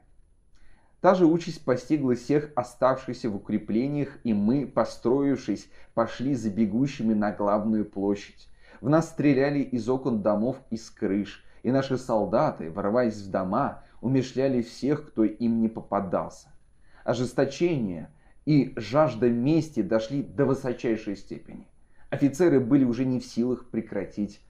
Та 1.02 1.14
же 1.14 1.26
участь 1.26 1.64
постигла 1.64 2.16
всех 2.16 2.52
оставшихся 2.56 3.30
в 3.30 3.36
укреплениях, 3.36 4.18
и 4.24 4.34
мы, 4.34 4.66
построившись, 4.66 5.70
пошли 5.94 6.34
за 6.34 6.50
бегущими 6.50 7.14
на 7.14 7.32
главную 7.32 7.86
площадь. 7.86 8.50
В 8.81 8.89
нас 8.89 9.10
стреляли 9.10 9.60
из 9.60 9.89
окон 9.89 10.22
домов 10.22 10.57
и 10.69 10.77
с 10.77 10.89
крыш, 10.89 11.43
и 11.63 11.72
наши 11.72 11.98
солдаты, 11.98 12.69
ворваясь 12.69 13.22
в 13.22 13.31
дома, 13.31 13.84
умешляли 14.01 14.62
всех, 14.62 15.07
кто 15.07 15.24
им 15.24 15.62
не 15.62 15.67
попадался. 15.67 16.50
Ожесточение 17.03 18.12
и 18.46 18.74
жажда 18.75 19.29
мести 19.29 19.81
дошли 19.81 20.22
до 20.22 20.46
высочайшей 20.46 21.15
степени. 21.15 21.67
Офицеры 22.10 22.60
были 22.60 22.84
уже 22.84 23.05
не 23.05 23.19
в 23.19 23.25
силах 23.25 23.69
прекратить 23.69 24.41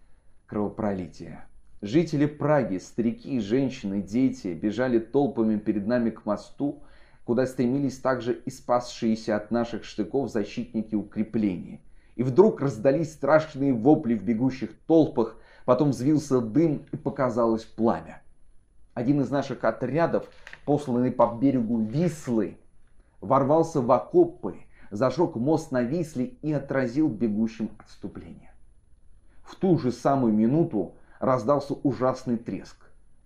кровопролитие. 0.45 1.45
Жители 1.81 2.25
Праги, 2.25 2.77
старики, 2.77 3.39
женщины, 3.39 4.01
дети 4.01 4.47
бежали 4.49 4.99
толпами 4.99 5.57
перед 5.57 5.87
нами 5.87 6.09
к 6.09 6.25
мосту, 6.25 6.83
куда 7.23 7.45
стремились 7.45 7.99
также 7.99 8.33
и 8.33 8.49
спасшиеся 8.49 9.35
от 9.35 9.51
наших 9.51 9.83
штыков 9.83 10.31
защитники 10.31 10.95
укреплений. 10.95 11.81
И 12.17 12.23
вдруг 12.23 12.61
раздались 12.61 13.13
страшные 13.13 13.73
вопли 13.73 14.15
в 14.15 14.23
бегущих 14.23 14.71
толпах, 14.87 15.37
потом 15.65 15.91
взвился 15.91 16.41
дым 16.41 16.83
и 16.91 16.97
показалось 16.97 17.63
пламя. 17.63 18.23
Один 18.95 19.21
из 19.21 19.29
наших 19.29 19.63
отрядов, 19.63 20.27
посланный 20.65 21.11
по 21.11 21.37
берегу 21.39 21.79
Вислы, 21.79 22.57
ворвался 23.21 23.81
в 23.81 23.91
окопы, 23.91 24.55
зажег 24.89 25.35
мост 25.35 25.71
на 25.71 25.83
Висле 25.83 26.25
и 26.41 26.51
отразил 26.51 27.07
бегущим 27.07 27.69
отступление. 27.77 28.51
В 29.43 29.55
ту 29.55 29.77
же 29.77 29.91
самую 29.91 30.33
минуту 30.33 30.95
раздался 31.19 31.75
ужасный 31.75 32.37
треск. 32.37 32.77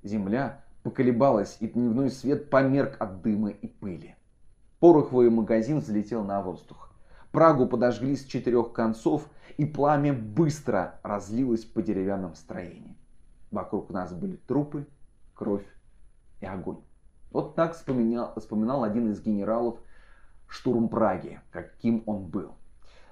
Земля 0.04 0.66
поколебалась, 0.84 1.56
и 1.62 1.68
дневной 1.68 2.12
свет 2.12 2.50
померк 2.50 2.98
от 3.00 3.22
дыма 3.22 3.52
и 3.52 3.68
пыли. 3.68 4.16
Пороховый 4.82 5.30
магазин 5.30 5.80
взлетел 5.80 6.26
на 6.26 6.42
воздух. 6.42 6.91
Прагу 7.32 7.66
подожгли 7.68 8.16
с 8.16 8.26
четырех 8.26 8.74
концов, 8.74 9.30
и 9.58 9.66
пламя 9.66 10.14
быстро 10.14 11.00
разлилось 11.04 11.64
по 11.64 11.82
деревянным 11.82 12.36
строениям. 12.36 12.96
Вокруг 13.52 13.90
нас 13.90 14.14
были 14.14 14.36
трупы, 14.48 14.86
кровь 15.34 15.66
и 16.40 16.46
огонь. 16.46 16.82
Вот 17.32 17.56
так 17.56 17.76
вспоминал, 17.76 18.34
вспоминал 18.36 18.84
один 18.84 19.12
из 19.12 19.22
генералов 19.22 19.80
штурм 20.48 20.90
Праги, 20.90 21.40
каким 21.52 22.04
он 22.06 22.26
был. 22.26 22.52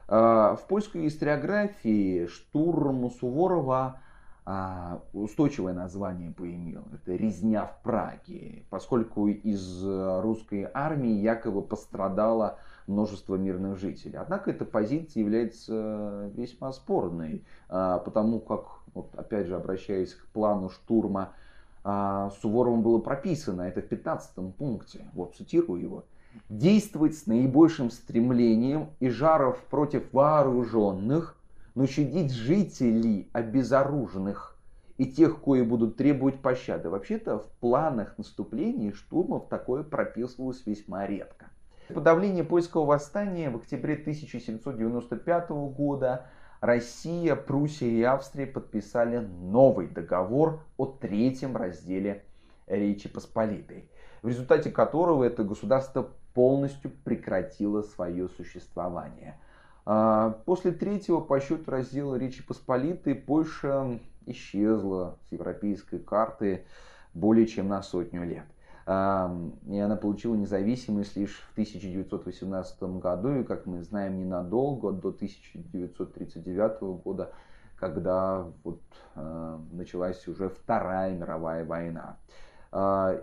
А, 0.07 0.55
в 0.55 0.67
польской 0.67 1.07
историографии 1.07 2.25
штурм 2.27 3.09
Суворова 3.11 4.01
а, 4.51 5.03
устойчивое 5.13 5.73
название 5.73 6.31
поимел. 6.31 6.83
Это 6.91 7.13
«Резня 7.15 7.65
в 7.65 7.83
Праге», 7.83 8.63
поскольку 8.71 9.27
из 9.27 9.83
русской 9.85 10.67
армии 10.73 11.11
якобы 11.11 11.61
пострадало 11.61 12.57
множество 12.87 13.35
мирных 13.35 13.77
жителей. 13.77 14.17
Однако 14.17 14.49
эта 14.49 14.65
позиция 14.65 15.21
является 15.21 16.31
весьма 16.35 16.71
спорной, 16.71 17.43
а, 17.69 17.99
потому 17.99 18.39
как, 18.39 18.79
вот 18.95 19.13
опять 19.15 19.45
же 19.45 19.55
обращаясь 19.55 20.15
к 20.15 20.25
плану 20.29 20.69
штурма, 20.69 21.33
а, 21.83 22.31
Суворовым 22.41 22.81
было 22.81 22.97
прописано, 22.97 23.61
это 23.61 23.81
в 23.81 23.87
15 23.87 24.51
пункте, 24.53 25.05
вот 25.13 25.35
цитирую 25.35 25.79
его, 25.79 26.05
действовать 26.49 27.15
с 27.15 27.27
наибольшим 27.27 27.91
стремлением 27.91 28.89
и 28.99 29.09
жаров 29.09 29.63
против 29.69 30.11
вооруженных, 30.11 31.35
но 31.75 31.85
щадить 31.87 32.31
жителей 32.31 33.29
обезоруженных 33.33 34.57
и 34.97 35.05
тех, 35.05 35.39
кои 35.39 35.61
будут 35.61 35.95
требовать 35.95 36.41
пощады. 36.41 36.89
Вообще-то 36.89 37.39
в 37.39 37.47
планах 37.59 38.17
наступления 38.17 38.91
штурмов 38.91 39.47
такое 39.47 39.83
прописывалось 39.83 40.65
весьма 40.65 41.07
редко. 41.07 41.47
Подавление 41.87 42.43
польского 42.43 42.85
восстания 42.85 43.49
в 43.49 43.55
октябре 43.55 43.95
1795 43.95 45.49
года 45.49 46.27
Россия, 46.61 47.35
Пруссия 47.35 47.89
и 47.89 48.01
Австрия 48.03 48.45
подписали 48.45 49.19
новый 49.19 49.87
договор 49.87 50.61
о 50.77 50.85
третьем 50.85 51.55
разделе 51.55 52.25
Речи 52.67 53.07
Посполитой, 53.07 53.89
в 54.21 54.27
результате 54.27 54.69
которого 54.69 55.23
это 55.23 55.43
государство 55.43 56.09
полностью 56.33 56.91
прекратило 57.03 57.81
свое 57.81 58.27
существование– 58.27 59.39
после 60.45 60.71
третьего 60.71 61.19
по 61.19 61.39
счету 61.39 61.71
раздела 61.71 62.15
Речи 62.15 62.45
Посполитой 62.45 63.15
Польша 63.15 63.99
исчезла 64.25 65.17
с 65.27 65.31
европейской 65.31 65.97
карты 65.97 66.65
более 67.13 67.47
чем 67.47 67.67
на 67.67 67.81
сотню 67.81 68.23
лет. 68.23 68.45
А, 68.85 69.31
и 69.67 69.77
она 69.77 69.95
получила 69.95 70.33
независимость 70.35 71.15
лишь 71.15 71.37
в 71.49 71.51
1918 71.51 72.81
году, 72.99 73.35
и, 73.35 73.43
как 73.43 73.67
мы 73.67 73.83
знаем, 73.83 74.17
ненадолго, 74.17 74.91
до 74.91 75.09
1939 75.09 76.81
года, 77.03 77.31
когда 77.75 78.47
вот, 78.63 78.81
а, 79.13 79.61
началась 79.71 80.27
уже 80.27 80.49
Вторая 80.49 81.15
мировая 81.15 81.65
война. 81.65 82.17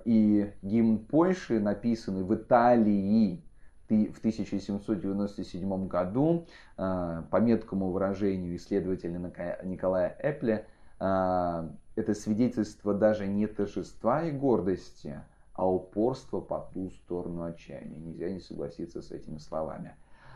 И 0.05 0.53
гимн 0.63 0.99
Польши, 0.99 1.61
написанный 1.61 2.25
в 2.25 2.35
Италии 2.35 3.41
в 3.89 4.19
1797 4.19 5.87
году, 5.87 6.47
а, 6.77 7.23
по 7.31 7.37
меткому 7.37 7.91
выражению 7.91 8.57
исследователя 8.57 9.19
Николая 9.65 10.17
Эпля, 10.19 10.67
а, 10.99 11.71
это 11.95 12.15
свидетельство 12.15 12.95
даже 12.95 13.27
не 13.27 13.47
торжества 13.47 14.25
и 14.25 14.33
гордости, 14.33 15.21
а 15.55 15.71
упорства 15.71 16.41
по 16.41 16.69
ту 16.73 16.91
сторону 16.91 17.45
отчаяния. 17.45 17.99
Нельзя 17.99 18.29
не 18.31 18.41
согласиться 18.41 19.03
с 19.03 19.11
этими 19.11 19.39
словами. 19.39 19.95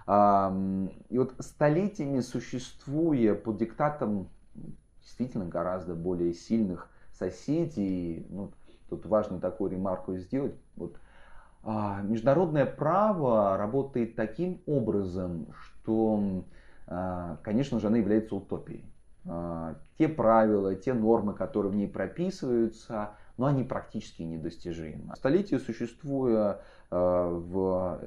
И 0.08 1.18
вот 1.18 1.34
столетиями 1.38 2.20
существуя 2.20 3.34
под 3.34 3.58
диктатом 3.58 4.28
действительно 5.02 5.44
гораздо 5.44 5.94
более 5.94 6.32
сильных 6.32 6.88
соседей, 7.12 8.26
ну, 8.30 8.50
тут 8.88 9.06
важно 9.06 9.38
такую 9.40 9.70
ремарку 9.70 10.16
сделать, 10.16 10.54
вот 10.76 10.96
международное 11.64 12.66
право 12.66 13.56
работает 13.56 14.16
таким 14.16 14.60
образом, 14.66 15.46
что, 15.60 16.44
а, 16.86 17.38
конечно 17.42 17.80
же, 17.80 17.88
оно 17.88 17.96
является 17.96 18.34
утопией. 18.36 18.84
а, 19.26 19.76
те 19.98 20.08
правила, 20.08 20.74
те 20.74 20.94
нормы, 20.94 21.34
которые 21.34 21.70
в 21.70 21.76
ней 21.76 21.88
прописываются, 21.88 23.10
но 23.36 23.46
они 23.46 23.64
практически 23.64 24.22
недостижимы. 24.22 25.14
Столетия 25.14 25.58
существуя 25.58 26.60
а, 26.90 27.28
в, 27.28 28.00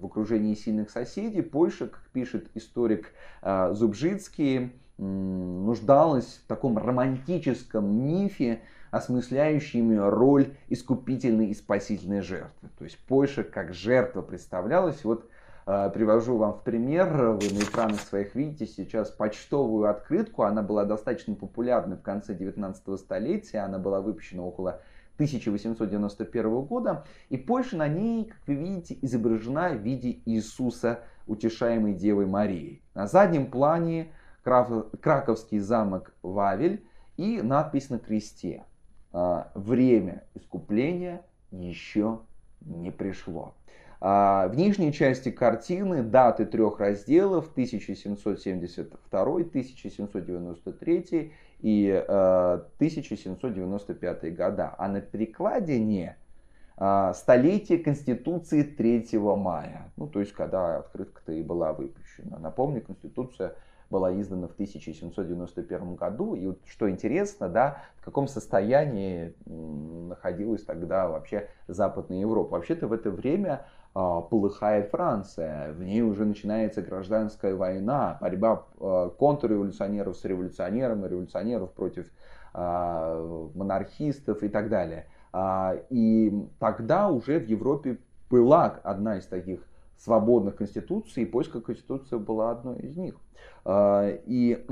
в 0.00 0.06
окружении 0.06 0.54
сильных 0.54 0.90
соседей, 0.90 1.42
Польша, 1.42 1.88
как 1.88 2.02
пишет 2.12 2.48
историк 2.54 3.12
а, 3.42 3.72
Зубжицкий, 3.74 4.72
нуждалась 4.98 6.40
в 6.44 6.46
таком 6.46 6.78
романтическом 6.78 7.92
мифе, 7.92 8.60
осмысляющем 8.92 10.08
роль 10.08 10.54
искупительной 10.68 11.48
и 11.48 11.54
спасительной 11.54 12.20
жертвы. 12.20 12.68
То 12.78 12.84
есть 12.84 12.98
Польша 13.08 13.42
как 13.42 13.74
жертва 13.74 14.22
представлялась. 14.22 15.02
Вот 15.02 15.28
Э, 15.64 15.90
привожу 15.92 16.36
вам 16.36 16.54
в 16.54 16.62
пример. 16.62 17.08
Вы 17.12 17.54
на 17.54 17.62
экранах 17.62 18.00
своих 18.00 18.34
видите 18.34 18.66
сейчас 18.66 19.10
почтовую 19.10 19.88
открытку. 19.88 20.42
Она 20.42 20.62
была 20.62 20.84
достаточно 20.84 21.34
популярна 21.34 21.96
в 21.96 22.02
конце 22.02 22.34
19 22.34 22.98
столетия. 22.98 23.58
Она 23.60 23.78
была 23.78 24.00
выпущена 24.00 24.42
около 24.42 24.80
1891 25.14 26.62
года. 26.62 27.04
И 27.28 27.36
Польша 27.36 27.76
на 27.76 27.86
ней, 27.86 28.26
как 28.26 28.38
вы 28.46 28.54
видите, 28.54 28.98
изображена 29.02 29.70
в 29.70 29.82
виде 29.82 30.20
Иисуса, 30.24 31.00
утешаемой 31.26 31.94
Девой 31.94 32.26
Марией. 32.26 32.82
На 32.94 33.06
заднем 33.06 33.50
плане 33.50 34.12
Краковский 34.42 35.60
замок 35.60 36.12
Вавель 36.22 36.84
и 37.16 37.40
надпись 37.40 37.90
на 37.90 38.00
кресте. 38.00 38.64
«Э, 39.12 39.44
Время 39.54 40.24
искупления 40.34 41.22
еще 41.50 42.20
не 42.60 42.90
пришло. 42.90 43.54
А, 44.04 44.48
в 44.48 44.56
нижней 44.56 44.92
части 44.92 45.30
картины 45.30 46.02
даты 46.02 46.44
трех 46.44 46.80
разделов 46.80 47.52
1772, 47.52 49.20
1793 49.20 51.32
и 51.60 52.04
1795 52.08 54.24
а, 54.24 54.30
года. 54.30 54.74
А 54.76 54.88
на 54.88 55.00
перекладине 55.00 56.16
а, 56.76 57.14
столетие 57.14 57.78
Конституции 57.78 58.64
3 58.64 59.20
мая. 59.20 59.92
Ну, 59.96 60.08
то 60.08 60.18
есть, 60.18 60.32
когда 60.32 60.78
открытка-то 60.78 61.30
и 61.30 61.44
была 61.44 61.72
выпущена. 61.72 62.40
Напомню, 62.40 62.82
Конституция 62.82 63.54
была 63.92 64.18
издана 64.18 64.48
в 64.48 64.52
1791 64.52 65.94
году. 65.94 66.34
И 66.34 66.46
вот 66.46 66.58
что 66.66 66.90
интересно, 66.90 67.48
да, 67.48 67.82
в 67.96 68.04
каком 68.04 68.26
состоянии 68.26 69.34
находилась 69.46 70.64
тогда 70.64 71.06
вообще 71.08 71.48
Западная 71.68 72.18
Европа. 72.18 72.56
Вообще-то 72.56 72.88
в 72.88 72.92
это 72.92 73.10
время 73.10 73.66
а, 73.94 74.22
полыхает 74.22 74.90
Франция, 74.90 75.72
в 75.74 75.82
ней 75.84 76.00
уже 76.00 76.24
начинается 76.24 76.80
гражданская 76.80 77.54
война, 77.54 78.16
борьба 78.20 78.64
а, 78.80 79.10
контрреволюционеров 79.10 80.16
с 80.16 80.24
революционером, 80.24 81.04
революционеров 81.04 81.72
против 81.72 82.06
а, 82.54 83.50
монархистов 83.54 84.42
и 84.42 84.48
так 84.48 84.68
далее. 84.68 85.06
И 85.88 86.46
тогда 86.58 87.08
уже 87.08 87.38
в 87.38 87.46
Европе 87.46 87.96
была 88.28 88.66
одна 88.82 89.16
из 89.16 89.26
таких 89.26 89.60
свободных 90.02 90.56
конституций, 90.56 91.22
и 91.22 91.26
польская 91.26 91.60
конституция 91.60 92.18
была 92.18 92.50
одной 92.50 92.80
из 92.80 92.96
них. 92.96 93.14
И 93.68 94.66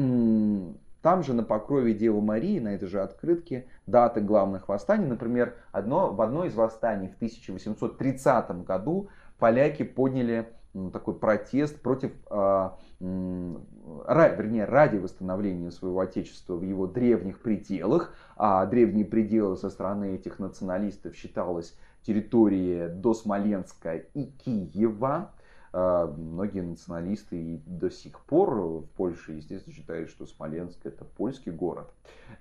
там 1.02 1.22
же 1.22 1.32
на 1.32 1.44
покрове 1.44 1.94
Девы 1.94 2.20
Марии, 2.20 2.58
на 2.58 2.74
этой 2.74 2.88
же 2.88 3.00
открытке, 3.00 3.66
даты 3.86 4.20
главных 4.20 4.68
восстаний. 4.68 5.06
Например, 5.06 5.54
одно, 5.72 6.12
в 6.12 6.20
одной 6.20 6.48
из 6.48 6.54
восстаний 6.54 7.08
в 7.08 7.14
1830 7.14 8.64
году 8.64 9.08
поляки 9.38 9.82
подняли 9.82 10.48
такой 10.92 11.14
протест 11.14 11.80
против, 11.80 12.12
а, 12.28 12.76
вернее, 13.00 14.66
ради 14.66 14.98
восстановления 14.98 15.70
своего 15.70 16.00
отечества 16.00 16.54
в 16.54 16.62
его 16.62 16.86
древних 16.86 17.40
пределах. 17.40 18.14
А 18.36 18.66
древние 18.66 19.04
пределы 19.04 19.56
со 19.56 19.70
стороны 19.70 20.14
этих 20.14 20.38
националистов 20.38 21.16
считалось 21.16 21.76
территории 22.02 22.88
до 22.88 23.14
Смоленска 23.14 23.96
и 23.96 24.26
Киева. 24.26 25.30
А, 25.72 26.08
многие 26.08 26.62
националисты 26.62 27.36
и 27.36 27.62
до 27.64 27.90
сих 27.90 28.20
пор 28.20 28.54
в 28.54 28.86
Польше, 28.96 29.32
естественно, 29.32 29.74
считают, 29.74 30.10
что 30.10 30.26
Смоленск 30.26 30.84
это 30.84 31.04
польский 31.04 31.52
город. 31.52 31.92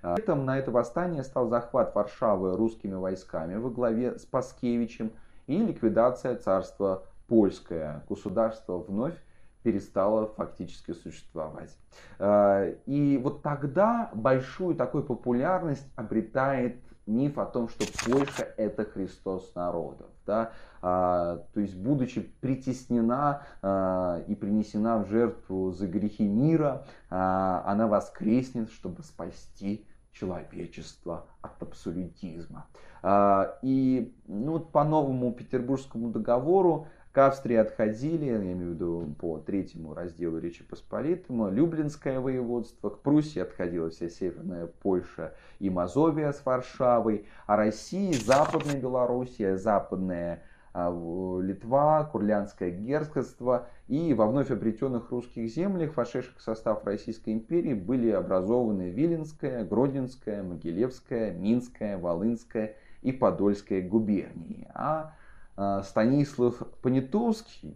А, 0.02 0.18
этом 0.18 0.44
на 0.44 0.58
это 0.58 0.70
восстание 0.72 1.22
стал 1.22 1.48
захват 1.48 1.94
Варшавы 1.94 2.56
русскими 2.56 2.94
войсками 2.94 3.54
во 3.54 3.70
главе 3.70 4.18
с 4.18 4.26
Паскевичем 4.26 5.12
и 5.46 5.58
ликвидация 5.58 6.36
царства 6.36 7.04
польское. 7.28 8.04
Государство 8.08 8.78
вновь 8.78 9.14
перестало 9.62 10.26
фактически 10.26 10.92
существовать. 10.92 11.76
А, 12.18 12.68
и 12.86 13.16
вот 13.18 13.42
тогда 13.42 14.10
большую 14.14 14.74
такую 14.74 15.04
популярность 15.04 15.86
обретает 15.94 16.76
миф 17.06 17.38
о 17.38 17.46
том, 17.46 17.68
что 17.68 17.84
Польша 18.06 18.42
это 18.56 18.84
Христос 18.84 19.54
народов. 19.54 20.08
Да? 20.26 20.52
А, 20.82 21.44
то 21.52 21.60
есть, 21.60 21.76
будучи 21.76 22.20
притеснена 22.20 23.42
а, 23.62 24.22
и 24.26 24.34
принесена 24.34 24.98
в 24.98 25.08
жертву 25.08 25.72
за 25.72 25.86
грехи 25.86 26.26
мира, 26.26 26.86
а, 27.10 27.62
она 27.66 27.86
воскреснет, 27.86 28.70
чтобы 28.70 29.02
спасти 29.02 29.84
человечество 30.12 31.26
от 31.40 31.62
абсолютизма. 31.62 32.66
А, 33.02 33.58
и 33.62 34.14
ну, 34.26 34.52
вот 34.52 34.72
по 34.72 34.84
новому 34.84 35.32
Петербургскому 35.32 36.10
договору 36.10 36.86
к 37.12 37.18
Австрии 37.18 37.56
отходили, 37.56 38.26
я 38.26 38.36
имею 38.36 38.70
в 38.70 38.74
виду 38.74 39.14
по 39.18 39.38
третьему 39.38 39.94
разделу 39.94 40.38
Речи 40.38 40.62
Посполитому, 40.62 41.50
Люблинское 41.50 42.20
воеводство, 42.20 42.90
к 42.90 43.00
Пруссии 43.00 43.40
отходила 43.40 43.90
вся 43.90 44.08
Северная 44.08 44.66
Польша 44.66 45.34
и 45.58 45.70
Мазовия 45.70 46.32
с 46.32 46.46
Варшавой, 46.46 47.26
а 47.46 47.56
России, 47.56 48.12
Западная 48.12 48.80
Белоруссия, 48.80 49.56
Западная 49.56 50.44
а, 50.72 50.90
Литва, 51.42 52.04
Курлянское 52.04 52.70
герцогство 52.70 53.66
и 53.88 54.14
во 54.14 54.28
вновь 54.28 54.52
обретенных 54.52 55.10
русских 55.10 55.50
землях, 55.50 55.96
вошедших 55.96 56.36
в 56.36 56.42
состав 56.42 56.84
Российской 56.84 57.30
империи, 57.32 57.74
были 57.74 58.10
образованы 58.10 58.90
Виленская, 58.90 59.64
Гродненская, 59.64 60.44
Могилевская, 60.44 61.32
Минская, 61.32 61.98
Волынская 61.98 62.76
и 63.02 63.10
Подольская 63.10 63.82
губернии. 63.82 64.68
А, 64.72 65.16
Станислав 65.82 66.56
Понятовский, 66.80 67.74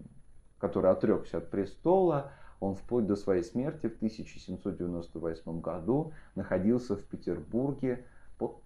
который 0.58 0.90
отрекся 0.90 1.38
от 1.38 1.50
престола, 1.50 2.32
он 2.60 2.74
вплоть 2.74 3.06
до 3.06 3.16
своей 3.16 3.42
смерти 3.42 3.88
в 3.88 3.96
1798 3.96 5.60
году 5.60 6.12
находился 6.34 6.96
в 6.96 7.04
Петербурге 7.04 8.04
под 8.38 8.56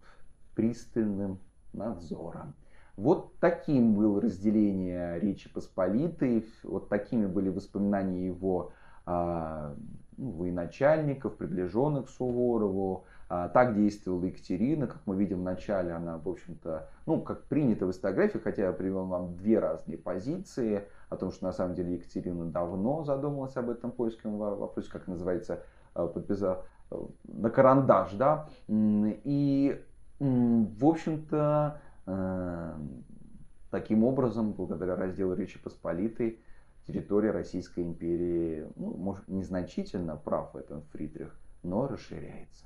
пристальным 0.54 1.38
надзором. 1.72 2.54
Вот 2.96 3.32
таким 3.38 3.94
было 3.94 4.20
разделение 4.20 5.18
Речи 5.20 5.48
Посполитой, 5.52 6.46
вот 6.62 6.88
такими 6.88 7.26
были 7.26 7.48
воспоминания 7.48 8.26
его 8.26 8.72
а, 9.06 9.74
ну, 10.18 10.30
военачальников, 10.32 11.36
приближенных 11.36 12.06
к 12.06 12.10
Суворову, 12.10 13.04
а, 13.30 13.48
так 13.48 13.74
действовала 13.74 14.24
Екатерина, 14.24 14.86
как 14.86 15.00
мы 15.06 15.16
видим 15.16 15.40
в 15.40 15.44
начале, 15.44 15.92
она, 15.92 16.18
в 16.18 16.28
общем-то, 16.28 16.88
ну, 17.06 17.20
как 17.20 17.44
принято 17.44 17.86
в 17.86 17.90
историографии, 17.90 18.38
хотя 18.38 18.64
я 18.64 18.72
привел 18.72 19.04
вам 19.06 19.36
две 19.36 19.58
разные 19.58 19.98
позиции, 19.98 20.84
о 21.08 21.16
том, 21.16 21.30
что 21.30 21.44
на 21.44 21.52
самом 21.52 21.74
деле 21.74 21.94
Екатерина 21.94 22.46
давно 22.46 23.04
задумалась 23.04 23.56
об 23.56 23.70
этом 23.70 23.92
польском 23.92 24.38
вопросе, 24.38 24.90
как 24.90 25.06
называется, 25.06 25.62
а, 25.94 26.06
подписала 26.06 26.64
э, 26.90 26.96
на 27.24 27.50
карандаш, 27.50 28.12
да, 28.14 28.48
и, 28.68 29.80
в 30.18 30.86
общем-то, 30.86 31.80
э, 32.06 32.74
таким 33.70 34.04
образом, 34.04 34.52
благодаря 34.52 34.96
разделу 34.96 35.34
Речи 35.34 35.58
Посполитой, 35.62 36.38
территория 36.88 37.30
Российской 37.30 37.80
империи, 37.80 38.66
ну, 38.76 38.96
может, 38.96 39.28
незначительно, 39.28 40.16
прав 40.16 40.54
в 40.54 40.56
этом 40.56 40.82
Фридрих, 40.92 41.38
но 41.62 41.86
расширяется. 41.86 42.64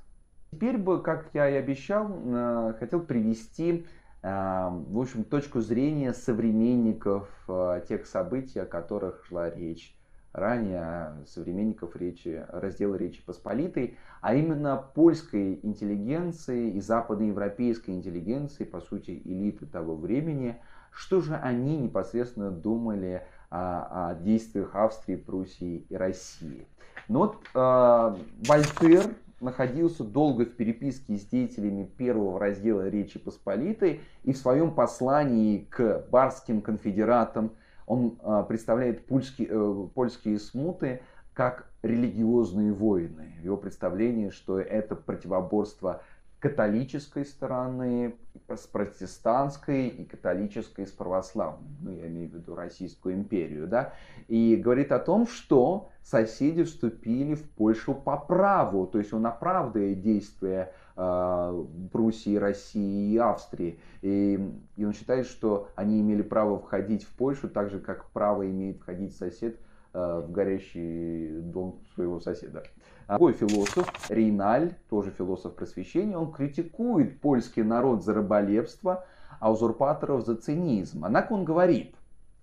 Теперь 0.52 0.78
бы, 0.78 1.02
как 1.02 1.30
я 1.35 1.50
и 1.50 1.54
обещал, 1.54 2.08
э, 2.08 2.74
хотел 2.78 3.00
привести 3.00 3.85
э, 4.22 4.28
в 4.28 4.98
общем, 4.98 5.24
точку 5.24 5.61
зрения 5.61 6.12
современников 6.12 7.28
э, 7.48 7.82
тех 7.88 8.06
событий, 8.06 8.61
о 8.61 8.66
которых 8.66 9.24
шла 9.26 9.50
речь 9.50 9.96
ранее, 10.32 11.14
современников 11.26 11.96
речи, 11.96 12.44
раздела 12.48 12.94
Речи 12.94 13.22
Посполитой, 13.24 13.98
а 14.20 14.35
именно 14.35 14.76
польской 14.76 15.61
интеллигенции 15.62 16.70
и 16.70 16.80
западноевропейской 16.80 17.94
интеллигенции, 17.94 18.64
по 18.64 18.80
сути, 18.80 19.20
элиты 19.24 19.66
того 19.66 19.94
времени, 19.94 20.58
что 20.90 21.20
же 21.20 21.35
они 21.35 21.76
непосредственно 21.76 22.50
думали 22.50 23.26
о, 23.52 24.14
действиях 24.14 24.74
Австрии, 24.74 25.16
Пруссии 25.16 25.84
и 25.88 25.96
России. 25.96 26.66
Ну 27.08 27.18
вот 27.20 27.36
э, 27.54 28.16
Вольтер 28.48 29.14
находился 29.40 30.04
долго 30.04 30.46
в 30.46 30.52
переписке 30.52 31.16
с 31.16 31.26
деятелями 31.26 31.84
первого 31.84 32.38
раздела 32.38 32.88
Речи 32.88 33.18
Посполитой 33.18 34.00
и 34.24 34.32
в 34.32 34.38
своем 34.38 34.72
послании 34.72 35.66
к 35.68 36.06
барским 36.10 36.62
конфедератам 36.62 37.52
он 37.86 38.18
а, 38.22 38.44
представляет 38.44 39.04
польские, 39.06 39.48
э, 39.50 39.88
польские 39.94 40.38
смуты 40.38 41.02
как 41.34 41.66
религиозные 41.82 42.72
войны. 42.72 43.34
его 43.42 43.56
представление, 43.56 44.30
что 44.30 44.60
это 44.60 44.94
противоборство 44.94 46.02
католической 46.42 47.24
стороны 47.24 48.16
с 48.48 48.66
протестантской 48.66 49.87
и 49.87 50.05
католической 50.05 50.88
с 50.88 50.90
православной, 50.90 51.70
ну 51.81 51.92
я 51.92 52.09
имею 52.09 52.31
в 52.31 52.35
виду 52.35 52.57
Российскую 52.57 53.14
империю, 53.14 53.68
да, 53.68 53.92
и 54.26 54.57
говорит 54.57 54.90
о 54.90 54.98
том, 54.98 55.28
что 55.28 55.90
соседи 56.02 56.64
вступили 56.64 57.35
в 57.35 57.48
Польшу 57.48 57.94
по 57.94 58.16
праву, 58.16 58.88
то 58.88 58.98
есть 58.98 59.12
он 59.12 59.24
оправдывает 59.24 60.00
действия 60.00 60.74
э, 60.96 61.64
Пруссии, 61.92 62.35
России 62.35 63.12
и 63.12 63.18
Австрии, 63.18 63.78
и, 64.02 64.40
и 64.76 64.85
он 64.85 64.94
считает, 64.94 65.26
что 65.26 65.68
они 65.76 66.00
имели 66.00 66.22
право 66.22 66.59
входить 66.59 67.05
в 67.05 67.14
Польшу 67.14 67.48
так 67.48 67.70
же, 67.70 67.78
как 67.78 68.11
право 68.11 68.50
имеет 68.50 68.81
входить 68.81 69.16
сосед 69.16 69.61
в 69.92 70.31
горящий 70.31 71.40
дом 71.40 71.81
своего 71.94 72.20
соседа. 72.20 72.64
Другой 73.09 73.35
философ, 73.35 73.92
Рейналь, 74.09 74.74
тоже 74.88 75.11
философ 75.11 75.55
просвещения, 75.55 76.16
он 76.16 76.33
критикует 76.33 77.20
польский 77.20 77.62
народ 77.62 78.05
за 78.05 78.14
раболепство, 78.14 79.05
а 79.40 79.52
узурпаторов 79.52 80.24
за 80.24 80.37
цинизм. 80.37 81.05
Однако 81.05 81.33
он 81.33 81.44
говорит, 81.44 81.94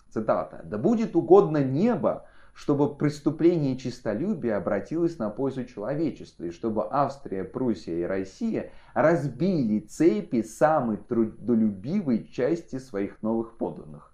цитата, 0.10 0.62
«Да 0.64 0.78
будет 0.78 1.16
угодно 1.16 1.64
небо, 1.64 2.26
чтобы 2.54 2.94
преступление 2.94 3.78
чистолюбия 3.78 4.58
обратилось 4.58 5.18
на 5.18 5.30
пользу 5.30 5.64
человечества, 5.64 6.44
и 6.44 6.52
чтобы 6.52 6.88
Австрия, 6.92 7.46
Пруссия 7.46 8.00
и 8.00 8.04
Россия 8.04 8.72
разбили 8.94 9.80
цепи 9.80 10.42
самой 10.42 10.98
трудолюбивой 10.98 12.28
части 12.28 12.78
своих 12.78 13.22
новых 13.24 13.58
подданных. 13.58 14.14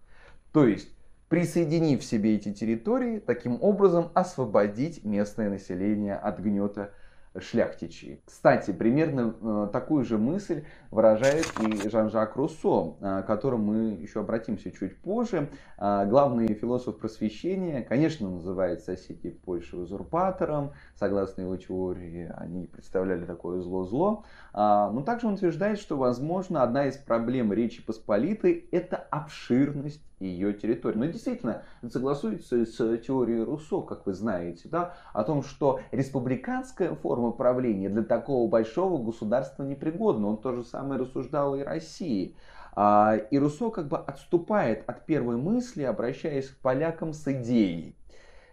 То 0.51 0.67
есть 0.67 0.89
присоединив 1.35 2.01
себе 2.01 2.37
эти 2.37 2.53
территории, 2.53 3.19
таким 3.19 3.61
образом 3.61 4.09
освободить 4.13 5.03
местное 5.03 5.49
население 5.49 6.15
от 6.15 6.39
гнета 6.39 6.91
шляхтичей. 7.37 8.21
Кстати, 8.25 8.71
примерно 8.71 9.35
э, 9.41 9.67
такую 9.73 10.05
же 10.05 10.17
мысль 10.17 10.63
выражает 10.91 11.45
и 11.59 11.89
Жан-Жак 11.89 12.37
Руссо, 12.37 12.95
э, 13.01 13.23
к 13.23 13.27
которому 13.27 13.73
мы 13.73 13.95
еще 13.95 14.21
обратимся 14.21 14.71
чуть 14.71 14.97
позже. 15.01 15.49
Э, 15.77 16.05
главный 16.07 16.47
философ 16.53 16.97
просвещения, 16.97 17.81
конечно, 17.81 18.29
называет 18.29 18.79
соседей 18.83 19.31
Польши 19.31 19.75
узурпатором. 19.75 20.71
Согласно 20.95 21.41
его 21.41 21.57
теории, 21.57 22.31
они 22.37 22.67
представляли 22.67 23.25
такое 23.25 23.59
зло-зло. 23.59 24.23
Но 24.53 25.03
также 25.05 25.27
он 25.27 25.33
утверждает, 25.33 25.79
что, 25.79 25.97
возможно, 25.97 26.63
одна 26.63 26.87
из 26.87 26.95
проблем 26.95 27.51
Речи 27.51 27.85
Посполитой– 27.85 28.69
это 28.71 28.95
обширность 28.95 30.01
ее 30.19 30.53
территории. 30.53 30.97
Но 30.97 31.05
действительно, 31.05 31.63
согласуется 31.89 32.65
с 32.65 32.97
теорией 32.99 33.43
Руссо, 33.43 33.81
как 33.81 34.05
вы 34.05 34.13
знаете, 34.13 34.69
да, 34.69 34.95
о 35.13 35.23
том, 35.23 35.43
что 35.43 35.79
республиканская 35.91 36.95
форма 36.95 37.31
правления 37.31 37.89
для 37.89 38.03
такого 38.03 38.49
большого 38.49 39.03
государства 39.03 39.63
непригодна. 39.63 40.27
Он 40.27 40.37
то 40.37 40.53
же 40.53 40.63
самое 40.63 40.99
рассуждал 40.99 41.55
и 41.55 41.61
России. 41.61 42.35
А, 42.73 43.15
и 43.15 43.37
Руссо 43.37 43.69
как 43.69 43.87
бы 43.87 43.97
отступает 43.97 44.83
от 44.87 45.05
первой 45.05 45.37
мысли, 45.37 45.83
обращаясь 45.83 46.49
к 46.49 46.57
полякам 46.57 47.13
с 47.13 47.27
идеей. 47.27 47.95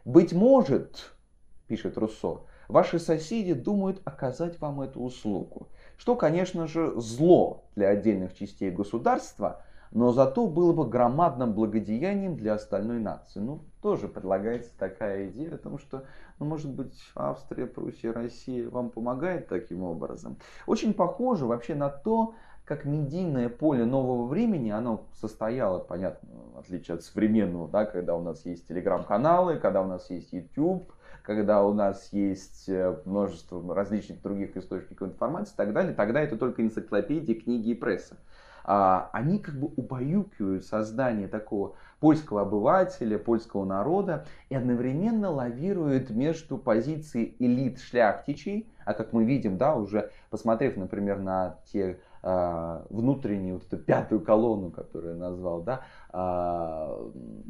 «Быть 0.04 0.32
может,— 0.32 1.12
пишет 1.68 1.96
Руссо,— 1.96 2.40
ваши 2.68 2.98
соседи 2.98 3.52
думают 3.52 4.00
оказать 4.04 4.60
вам 4.60 4.80
эту 4.80 5.00
услугу, 5.00 5.68
что, 5.96 6.16
конечно 6.16 6.66
же, 6.66 6.92
зло 7.00 7.64
для 7.74 7.88
отдельных 7.88 8.34
частей 8.34 8.70
государства— 8.70 9.64
но 9.92 10.12
зато 10.12 10.46
было 10.46 10.72
бы 10.72 10.86
громадным 10.86 11.52
благодеянием 11.52 12.36
для 12.36 12.54
остальной 12.54 12.98
нации. 12.98 13.40
Ну, 13.40 13.60
тоже 13.82 14.08
предлагается 14.08 14.70
такая 14.78 15.28
идея 15.28 15.54
о 15.54 15.58
том, 15.58 15.78
что, 15.78 16.04
ну, 16.38 16.46
может 16.46 16.70
быть, 16.70 16.94
Австрия, 17.14 17.66
Пруссия, 17.66 18.12
Россия 18.12 18.68
вам 18.68 18.90
помогает 18.90 19.48
таким 19.48 19.82
образом. 19.82 20.36
Очень 20.66 20.94
похоже 20.94 21.46
вообще 21.46 21.74
на 21.74 21.90
то, 21.90 22.34
как 22.64 22.84
медийное 22.84 23.48
поле 23.48 23.84
нового 23.84 24.26
времени, 24.26 24.70
оно 24.70 25.06
состояло, 25.20 25.78
понятно, 25.78 26.28
в 26.54 26.60
отличие 26.60 26.94
от 26.94 27.02
современного, 27.02 27.68
да, 27.68 27.84
когда 27.84 28.16
у 28.16 28.22
нас 28.22 28.46
есть 28.46 28.68
телеграм-каналы, 28.68 29.56
когда 29.56 29.82
у 29.82 29.86
нас 29.86 30.08
есть 30.10 30.32
YouTube, 30.32 30.92
когда 31.22 31.64
у 31.64 31.74
нас 31.74 32.12
есть 32.12 32.68
э, 32.68 32.96
множество 33.04 33.74
различных 33.74 34.22
других 34.22 34.56
источников 34.56 35.08
информации 35.08 35.54
и 35.54 35.56
так 35.56 35.72
далее, 35.72 35.92
тогда 35.92 36.20
это 36.20 36.36
только 36.36 36.62
энциклопедии, 36.62 37.34
книги 37.34 37.70
и 37.70 37.74
пресса. 37.74 38.16
А, 38.64 39.10
они 39.12 39.38
как 39.38 39.58
бы 39.58 39.68
убаюкивают 39.76 40.64
создание 40.64 41.28
такого 41.28 41.74
польского 42.00 42.42
обывателя, 42.42 43.18
польского 43.18 43.64
народа 43.64 44.26
и 44.48 44.54
одновременно 44.54 45.30
лавируют 45.30 46.10
между 46.10 46.58
позицией 46.58 47.36
элит 47.38 47.80
шляхтичей, 47.80 48.68
а 48.84 48.94
как 48.94 49.12
мы 49.12 49.24
видим, 49.24 49.56
да, 49.56 49.74
уже 49.76 50.10
посмотрев, 50.30 50.76
например, 50.76 51.18
на 51.20 51.58
те 51.72 52.00
внутреннюю 52.22 53.54
вот 53.54 53.66
эту 53.66 53.78
пятую 53.78 54.20
колонну, 54.20 54.70
которую 54.70 55.14
я 55.14 55.18
назвал, 55.18 55.62
да, 55.62 55.84
а, 56.10 56.96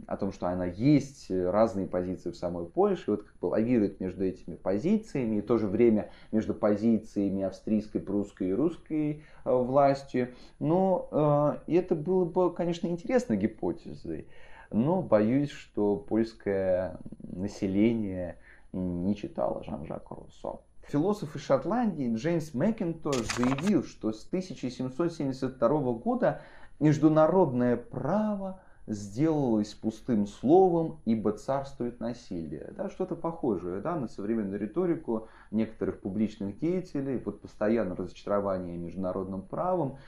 о 0.06 0.16
том, 0.16 0.32
что 0.32 0.46
она 0.46 0.64
есть, 0.64 1.30
разные 1.30 1.86
позиции 1.86 2.30
в 2.30 2.36
самой 2.36 2.64
Польше, 2.64 3.10
вот 3.10 3.22
как 3.24 3.36
бы 3.38 3.46
лавирует 3.46 4.00
между 4.00 4.24
этими 4.24 4.54
позициями, 4.54 5.36
и 5.36 5.40
в 5.42 5.46
то 5.46 5.58
же 5.58 5.66
время 5.66 6.10
между 6.30 6.54
позициями 6.54 7.42
австрийской, 7.42 8.00
прусской 8.00 8.48
и 8.48 8.52
русской 8.54 9.22
а, 9.44 9.54
властью. 9.56 10.28
Но 10.58 11.58
это 11.66 11.94
было 11.94 12.24
бы, 12.24 12.52
конечно, 12.52 12.86
интересной 12.86 13.36
гипотезой, 13.36 14.26
но 14.70 15.02
боюсь, 15.02 15.50
что 15.50 15.96
польское 15.96 16.98
население 17.22 18.38
не 18.72 19.14
читало 19.16 19.62
Жан-Жака 19.64 20.14
Руссо. 20.14 20.60
Философ 20.88 21.36
из 21.36 21.42
Шотландии 21.42 22.14
Джеймс 22.14 22.54
Макинтош 22.54 23.16
заявил, 23.36 23.84
что 23.84 24.12
с 24.12 24.26
1772 24.26 25.68
года 25.94 26.42
международное 26.80 27.76
право 27.76 28.60
сделалось 28.86 29.74
пустым 29.74 30.26
словом, 30.26 31.00
ибо 31.04 31.32
царствует 31.32 32.00
насилие. 32.00 32.72
Да, 32.76 32.90
что-то 32.90 33.14
похожее 33.14 33.80
да, 33.80 33.94
на 33.96 34.08
современную 34.08 34.60
риторику 34.60 35.28
некоторых 35.50 36.00
публичных 36.00 36.58
деятелей, 36.58 37.22
вот 37.24 37.40
постоянное 37.40 37.96
разочарование 37.96 38.76
международным 38.76 39.42
правом. 39.42 39.98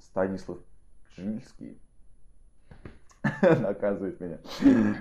Станислав 0.00 0.58
Жильский 1.16 1.78
наказывает 3.60 4.20
меня 4.20 4.38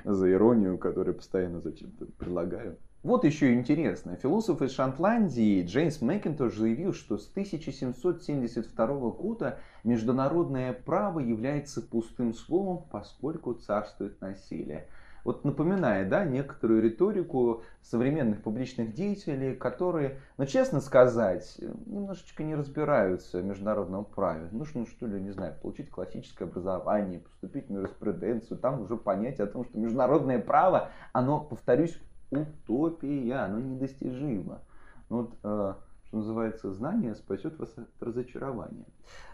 за 0.04 0.32
иронию, 0.32 0.78
которую 0.78 1.16
постоянно 1.16 1.62
зачем-то 1.62 2.06
предлагаю. 2.18 2.78
Вот 3.04 3.24
еще 3.24 3.54
интересно. 3.54 4.18
Философ 4.18 4.62
из 4.62 4.74
Шотландии 4.74 5.64
Джеймс 5.64 6.02
Макинтош 6.02 6.58
заявил, 6.58 6.94
что 6.94 7.18
с 7.18 7.30
1772 7.30 8.88
года 9.12 9.60
международное 9.84 10.74
право 10.74 11.20
является 11.20 11.82
пустым 11.82 12.34
словом, 12.34 12.86
поскольку 12.92 13.54
царствует 13.54 14.20
насилие. 14.20 14.88
Вот 15.28 15.44
напоминает, 15.44 16.08
да, 16.08 16.24
некоторую 16.24 16.82
риторику 16.82 17.64
современных 17.82 18.42
публичных 18.44 18.94
деятелей, 18.94 19.56
которые, 19.56 20.22
ну 20.38 20.46
честно 20.46 20.80
сказать, 20.80 21.60
немножечко 21.86 22.46
не 22.46 22.56
разбираются 22.56 23.40
в 23.40 23.44
международном 23.44 24.06
праве. 24.06 24.48
Нужно, 24.54 24.86
что 24.86 25.06
ли, 25.06 25.20
не 25.20 25.32
знаю, 25.32 25.54
получить 25.62 25.90
классическое 25.90 26.48
образование, 26.48 27.20
поступить 27.20 27.68
в 27.68 27.74
юриспруденцию, 27.74 28.58
там 28.58 28.80
уже 28.80 28.96
понять 28.96 29.42
о 29.42 29.48
том, 29.48 29.66
что 29.66 29.78
международное 29.78 30.40
право, 30.40 30.92
оно, 31.12 31.42
повторюсь, 31.42 32.02
утопия, 32.32 33.44
оно 33.44 33.60
недостижимо. 33.60 34.62
Ну, 35.10 35.24
вот, 35.24 35.34
э, 35.44 35.74
что 36.06 36.18
называется, 36.18 36.72
знание 36.72 37.16
спасет 37.16 37.60
вас 37.60 37.78
от 37.78 37.90
разочарования. 38.00 38.86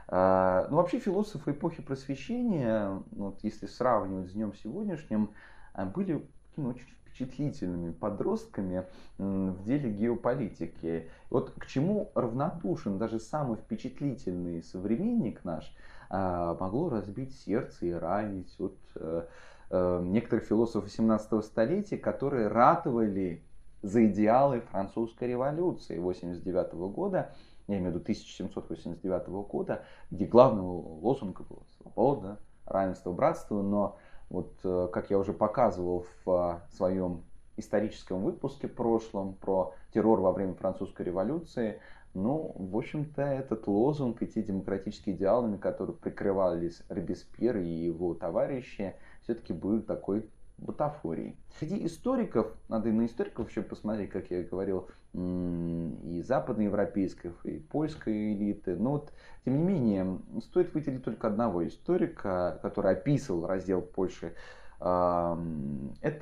Э, 0.08 0.66
ну, 0.72 0.78
вообще 0.78 0.98
философы 0.98 1.52
эпохи 1.52 1.84
просвещения, 1.84 3.00
вот, 3.12 3.44
если 3.44 3.68
сравнивать 3.68 4.32
с 4.32 4.34
днем 4.34 4.56
сегодняшним, 4.56 5.26
а, 5.26 5.53
были 5.76 6.26
ну, 6.56 6.70
очень 6.70 6.88
впечатлительными 7.14 7.92
подростками 7.92 8.86
в 9.18 9.64
деле 9.64 9.92
геополитики. 9.92 11.10
Вот 11.30 11.52
к 11.52 11.68
чему 11.68 12.12
равнодушен 12.16 12.98
даже 12.98 13.20
самый 13.20 13.58
впечатлительный 13.58 14.64
современник 14.64 15.44
наш, 15.44 15.76
а, 16.10 16.56
могло 16.60 16.90
разбить 16.90 17.36
сердце 17.36 17.88
и 17.88 17.92
ранить. 17.92 18.54
Вот, 18.60 18.78
э, 18.96 19.26
э, 19.70 20.02
некоторых 20.04 20.46
философов 20.46 20.84
18 20.86 21.42
столетия, 21.44 21.98
которые 21.98 22.48
ратовали 22.48 23.44
за 23.82 24.06
идеалы 24.06 24.62
французской 24.62 25.28
революции 25.28 25.98
89 25.98 26.90
года, 26.90 27.34
я 27.68 27.78
имею 27.78 27.92
в 27.92 27.96
виду 27.96 28.04
1789 28.04 29.44
года, 29.44 29.86
где 30.12 30.26
главным 30.26 30.66
лозунгом 30.66 31.46
было 31.50 31.64
свобода, 31.78 32.40
равенство, 32.66 33.12
братство, 33.12 33.62
но 33.62 33.98
вот, 34.30 34.54
э, 34.64 34.90
как 34.92 35.10
я 35.10 35.18
уже 35.20 35.34
показывал 35.34 36.06
в 36.26 36.32
э, 36.32 36.76
своем 36.76 37.24
историческом 37.58 38.24
выпуске 38.24 38.68
прошлом 38.68 39.36
про 39.36 39.74
террор 39.94 40.22
во 40.22 40.32
время 40.32 40.56
французской 40.56 41.04
революции, 41.04 41.80
Ну, 42.16 42.54
в 42.56 42.78
общем-то, 42.78 43.24
этот 43.24 43.68
лозунг 43.68 44.22
и 44.22 44.28
те 44.28 44.44
демократические 44.44 45.16
идеалы, 45.16 45.48
на 45.48 45.58
которые 45.58 45.96
прикрывались 45.96 46.84
Робеспьер 46.88 47.58
и 47.58 47.68
его 47.68 48.14
товарищи, 48.14 48.96
все-таки 49.24 49.52
были 49.54 49.82
такой 49.82 50.30
бутафорией. 50.58 51.38
Среди 51.60 51.86
историков, 51.86 52.48
надо 52.70 52.90
и 52.90 52.92
на 52.92 53.06
историков 53.06 53.50
еще 53.50 53.62
посмотреть, 53.62 54.10
как 54.10 54.32
я 54.32 54.44
говорил, 54.44 54.88
и 55.14 56.24
западноевропейской, 56.26 57.32
и 57.44 57.60
польской 57.60 58.34
элиты. 58.34 58.76
Но 58.76 58.92
вот, 58.94 59.12
тем 59.46 59.58
не 59.58 59.64
менее, 59.64 60.20
стоит 60.42 60.74
выделить 60.74 61.04
только 61.04 61.28
одного 61.28 61.68
историка, 61.68 62.60
который 62.62 62.94
описывал 62.94 63.46
раздел 63.46 63.82
Польши. 63.82 64.34
Это 64.80 65.38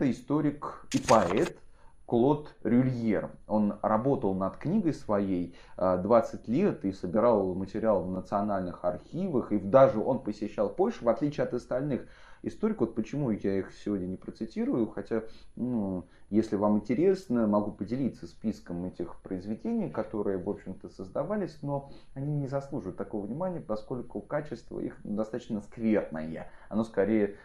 историк 0.01 0.85
и 0.93 0.99
поэт 0.99 1.57
Клод 2.05 2.53
Рюльер. 2.63 3.31
Он 3.47 3.75
работал 3.81 4.33
над 4.33 4.57
книгой 4.57 4.93
своей 4.93 5.55
20 5.77 6.47
лет 6.49 6.83
и 6.83 6.91
собирал 6.91 7.53
материал 7.55 8.03
в 8.03 8.11
национальных 8.11 8.83
архивах. 8.83 9.53
И 9.53 9.59
даже 9.59 9.99
он 9.99 10.19
посещал 10.19 10.69
Польшу, 10.69 11.05
в 11.05 11.09
отличие 11.09 11.45
от 11.45 11.53
остальных 11.53 12.05
историков. 12.43 12.87
Вот 12.87 12.95
почему 12.95 13.31
я 13.31 13.59
их 13.59 13.71
сегодня 13.73 14.05
не 14.05 14.17
процитирую, 14.17 14.87
хотя, 14.87 15.23
ну, 15.55 16.05
если 16.29 16.55
вам 16.55 16.77
интересно, 16.77 17.47
могу 17.47 17.71
поделиться 17.71 18.27
списком 18.27 18.85
этих 18.85 19.21
произведений, 19.21 19.89
которые, 19.89 20.37
в 20.37 20.49
общем-то, 20.49 20.89
создавались, 20.89 21.57
но 21.61 21.91
они 22.13 22.33
не 22.35 22.47
заслуживают 22.47 22.97
такого 22.97 23.25
внимания, 23.25 23.59
поскольку 23.59 24.21
качество 24.21 24.79
их 24.79 24.97
достаточно 25.03 25.61
скверное. 25.61 26.49
Оно 26.69 26.83
скорее, 26.83 27.35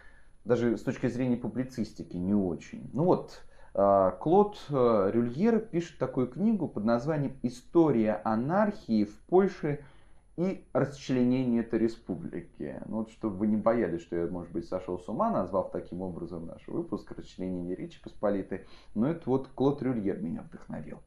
даже 0.45 0.77
с 0.77 0.83
точки 0.83 1.09
зрения 1.09 1.37
публицистики, 1.37 2.17
не 2.17 2.35
очень. 2.35 2.89
Ну 2.93 3.05
вот, 3.05 3.43
а, 3.79 4.13
Клод 4.13 4.59
э, 4.71 5.11
Рюльер 5.13 5.59
пишет 5.59 5.99
такую 5.99 6.29
книгу 6.29 6.67
под 6.67 6.85
названием 6.85 7.37
«История 7.43 8.23
анархии 8.25 9.05
в 9.05 9.19
Польше 9.27 9.81
и 10.37 10.65
расчленение 10.73 11.63
этой 11.63 11.79
республики». 11.79 12.81
Ну 12.87 12.99
вот, 12.99 13.11
чтобы 13.11 13.37
вы 13.37 13.47
не 13.47 13.57
боялись, 13.57 14.03
что 14.03 14.17
я, 14.17 14.27
может 14.27 14.53
быть, 14.53 14.69
сошел 14.69 14.99
с 14.99 15.09
ума, 15.09 15.31
назвав 15.31 15.71
таким 15.71 16.03
образом 16.03 16.47
наш 16.47 16.67
выпуск 16.69 17.11
«Расчленение 17.13 17.75
Речи 17.75 18.03
Посполитой», 18.03 18.67
но 18.95 19.09
это 19.09 19.23
вот 19.27 19.49
Клод 19.49 19.83
Рюльер 19.83 20.21
меня 20.21 20.43
вдохновил. 20.43 21.01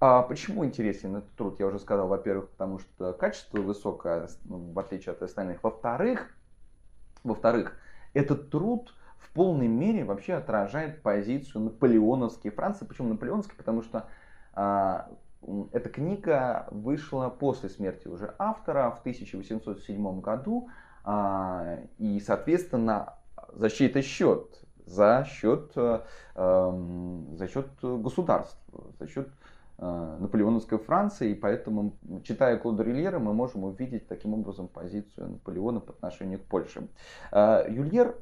А 0.00 0.22
почему 0.22 0.64
интересен 0.64 1.16
этот 1.16 1.30
труд? 1.36 1.58
Я 1.60 1.66
уже 1.66 1.78
сказал, 1.78 2.08
во-первых, 2.08 2.50
потому 2.50 2.78
что 2.78 3.12
качество 3.12 3.58
высокое, 3.60 4.28
ну, 4.44 4.72
в 4.72 4.78
отличие 4.78 5.12
от 5.12 5.22
остальных. 5.22 5.62
Во-вторых, 5.62 6.36
во-вторых, 7.22 7.76
этот 8.12 8.50
труд– 8.50 8.94
в 9.24 9.30
полной 9.30 9.68
мере 9.68 10.04
вообще 10.04 10.34
отражает 10.34 11.02
позицию 11.02 11.62
наполеоновской 11.62 12.50
Франции. 12.50 12.84
Почему 12.84 13.08
наполеоновской? 13.08 13.56
Потому 13.56 13.82
что 13.82 14.08
а, 14.52 15.10
эта 15.72 15.88
книга 15.88 16.66
вышла 16.70 17.28
после 17.28 17.68
смерти 17.68 18.08
уже 18.08 18.34
автора 18.38 18.90
в 18.90 19.00
1807 19.00 20.20
году. 20.20 20.68
А, 21.04 21.78
и, 21.98 22.20
соответственно, 22.20 23.14
за 23.52 23.68
счет? 23.68 24.64
За 24.86 25.26
счет, 25.26 25.72
э, 25.76 26.00
эм, 26.34 27.36
за 27.36 27.48
счет 27.48 27.68
государства, 27.80 28.84
за 28.98 29.06
счет 29.06 29.28
э, 29.78 30.16
наполеоновской 30.20 30.78
Франции, 30.78 31.30
и 31.30 31.34
поэтому, 31.34 31.96
читая 32.22 32.58
Клода 32.58 32.82
Рильера, 32.82 33.18
мы 33.18 33.32
можем 33.32 33.64
увидеть 33.64 34.06
таким 34.08 34.34
образом 34.34 34.68
позицию 34.68 35.30
Наполеона 35.30 35.80
по 35.80 35.92
отношению 35.92 36.38
к 36.38 36.42
Польше. 36.42 36.88
Э, 37.32 37.64
Юльер 37.68 38.14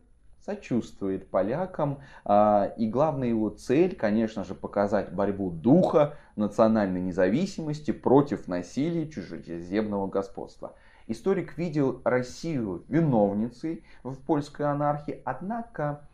сочувствует 0.44 1.28
полякам. 1.28 2.00
А, 2.24 2.72
и 2.76 2.88
главная 2.88 3.28
его 3.28 3.50
цель, 3.50 3.94
конечно 3.94 4.44
же, 4.44 4.54
показать 4.54 5.12
борьбу 5.12 5.50
духа 5.50 6.16
национальной 6.36 7.00
независимости 7.00 7.90
против 7.90 8.48
насилия 8.48 9.08
чужеземного 9.08 10.06
господства. 10.06 10.74
Историк 11.06 11.58
видел 11.58 12.00
Россию 12.04 12.84
виновницей 12.88 13.84
в 14.02 14.14
польской 14.16 14.66
анархии, 14.66 15.20
однако, 15.24 16.08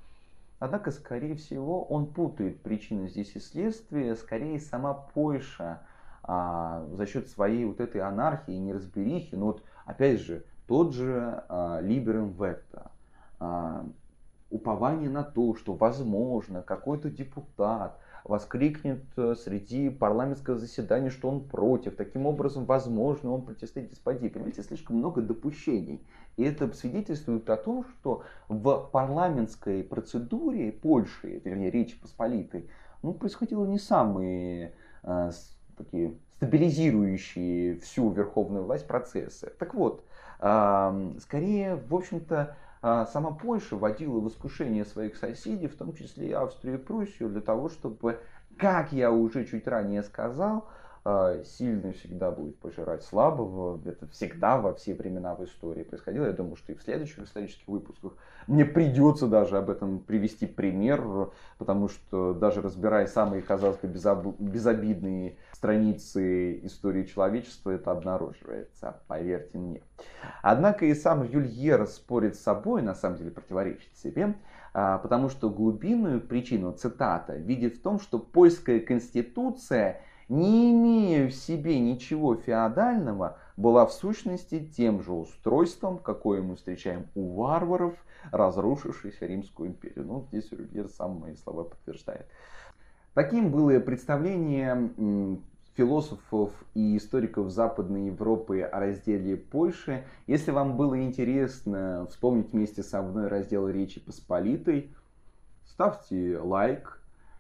однако, 0.59 0.91
скорее 0.91 1.37
всего, 1.37 1.85
он 1.85 2.07
путает 2.07 2.61
причины 2.62 3.09
здесь 3.09 3.37
и 3.37 3.41
следствия. 3.41 4.17
Скорее, 4.17 4.59
сама 4.59 4.95
Польша 4.95 5.83
а, 6.23 6.87
за 6.93 7.07
счет 7.07 7.29
своей 7.29 7.64
вот 7.64 7.81
этой 7.81 8.01
анархии 8.01 8.55
и 8.55 8.59
неразберихи, 8.59 9.35
ну 9.35 9.47
вот, 9.47 9.62
опять 9.85 10.21
же, 10.21 10.45
тот 10.67 10.95
же 10.95 11.43
а, 11.49 11.81
Либерем 11.81 12.33
Ветта, 12.33 12.91
а, 13.41 13.87
упование 14.51 15.11
на 15.11 15.23
то, 15.23 15.55
что, 15.55 15.75
возможно, 15.75 16.63
какой-то 16.63 17.11
депутат 17.11 17.99
воскликнет 18.25 19.05
э, 19.17 19.35
среди 19.35 19.91
парламентского 19.91 20.59
заседания, 20.59 21.11
что 21.11 21.29
он 21.29 21.41
против. 21.45 21.97
Таким 21.97 22.27
образом, 22.27 22.65
возможно, 22.65 23.33
он 23.33 23.43
протестует 23.43 23.91
деспотии. 23.91 24.29
Понимаете, 24.29 24.63
слишком 24.63 24.97
много 24.97 25.23
допущений. 25.23 26.03
И 26.37 26.45
это 26.45 26.73
свидетельствует 26.75 27.49
о 27.51 27.57
том, 27.57 27.85
что 27.85 28.23
в 28.49 28.89
парламентской 28.93 29.83
процедуре 29.83 30.73
Польши, 30.73 31.41
вернее, 31.45 31.71
Речи 31.71 31.99
Посполитой, 32.01 32.69
ну, 33.03 33.15
происходило 33.15 33.65
не 33.67 33.79
самые 33.79 34.73
э, 35.03 35.31
такие 35.77 36.15
стабилизирующие 36.37 37.79
всю 37.81 38.11
верховную 38.11 38.65
власть 38.65 38.87
процессы. 38.87 39.53
Так 39.59 39.75
вот, 39.75 40.05
э, 40.41 41.13
скорее, 41.21 41.77
в 41.77 41.95
общем-то, 41.95 42.37
а 42.37 42.57
сама 42.81 43.33
Польша 43.33 43.77
вводила 43.77 44.21
в 44.21 44.29
искушение 44.29 44.85
своих 44.85 45.17
соседей, 45.17 45.67
в 45.69 45.77
том 45.77 45.95
числе 45.95 46.29
и 46.29 46.33
Австрию 46.33 46.79
и 46.79 46.83
Пруссию, 46.83 47.29
для 47.29 47.41
того, 47.41 47.69
чтобы, 47.69 48.21
как 48.57 48.93
я 48.93 49.11
уже 49.11 49.45
чуть 49.45 49.67
ранее 49.67 50.03
сказал, 50.03 50.59
а, 50.59 50.88
сильный 51.44 51.92
всегда 51.92 52.31
будет 52.31 52.59
пожирать 52.59 53.03
слабого. 53.03 53.81
Это 53.88 54.07
всегда 54.09 54.59
во 54.59 54.75
все 54.75 54.94
времена 54.94 55.35
в 55.35 55.44
истории 55.44 55.83
происходило. 55.83 56.27
Я 56.27 56.33
думаю, 56.33 56.57
что 56.57 56.73
и 56.73 56.75
в 56.75 56.83
следующих 56.83 57.21
исторических 57.21 57.66
выпусках 57.66 58.12
мне 58.47 58.64
придется 58.64 59.27
даже 59.27 59.57
об 59.57 59.71
этом 59.71 60.01
привести 60.01 60.47
пример, 60.47 61.31
потому 61.57 61.88
что 61.88 62.35
даже 62.35 62.61
разбирая 62.61 63.07
самые, 63.07 63.42
казалось 63.42 63.79
бы, 63.79 63.88
безобидные 64.38 65.37
страницы 65.53 66.59
истории 66.66 67.05
человечества, 67.05 67.71
это 67.71 67.90
обнаруживается, 67.90 69.01
поверьте 69.07 69.59
мне. 69.59 69.83
Однако 70.42 70.87
и 70.87 70.94
сам 70.94 71.23
Юльер 71.23 71.87
спорит 71.87 72.37
с 72.37 72.40
собой, 72.40 72.83
на 72.83 72.94
самом 72.94 73.16
деле 73.16 73.31
противоречит 73.31 73.97
себе, 73.97 74.35
а, 74.75 74.99
потому 74.99 75.29
что 75.29 75.49
глубинную 75.49 76.21
причину, 76.21 76.73
цитата, 76.73 77.35
видит 77.35 77.77
в 77.77 77.83
том, 77.83 77.99
что 77.99 78.18
польская 78.18 78.81
конституция– 78.81 80.03
не 80.29 80.73
имея 80.73 81.29
в 81.29 81.35
себе 81.35 81.79
ничего 81.79 82.37
феодального, 82.37 83.38
была 83.57 83.87
в 83.87 83.93
сущности 83.93 84.61
тем 84.77 85.03
же 85.03 85.12
устройством, 85.12 85.99
какое 85.99 86.43
мы 86.43 86.57
встречаем 86.57 87.07
у 87.14 87.35
варваров, 87.35 87.95
разрушившейся 88.31 89.27
Римскую 89.27 89.71
империю. 89.71 90.07
Ну, 90.07 90.27
здесь 90.29 90.51
Рюгер 90.53 90.88
сам 90.88 91.21
мои 91.21 91.35
слова 91.35 91.64
подтверждает. 91.64 92.27
Таким 93.14 93.51
было 93.51 93.81
представление 93.81 94.93
философов 95.75 96.53
и 96.75 96.97
историков 96.97 97.51
Западной 97.51 98.07
Европы 98.07 98.62
о 98.62 98.81
разделе 98.81 99.37
Польши. 99.37 100.05
Если 100.27 100.51
вам 100.51 100.77
было 100.77 101.01
интересно 101.01 102.07
вспомнить 102.11 102.53
вместе 102.53 102.83
со 102.83 103.01
мной 103.01 103.29
раздел 103.29 103.69
Речи 103.69 104.01
Посполитой, 104.01 104.93
ставьте 105.64 106.38
лайк, 106.38 106.98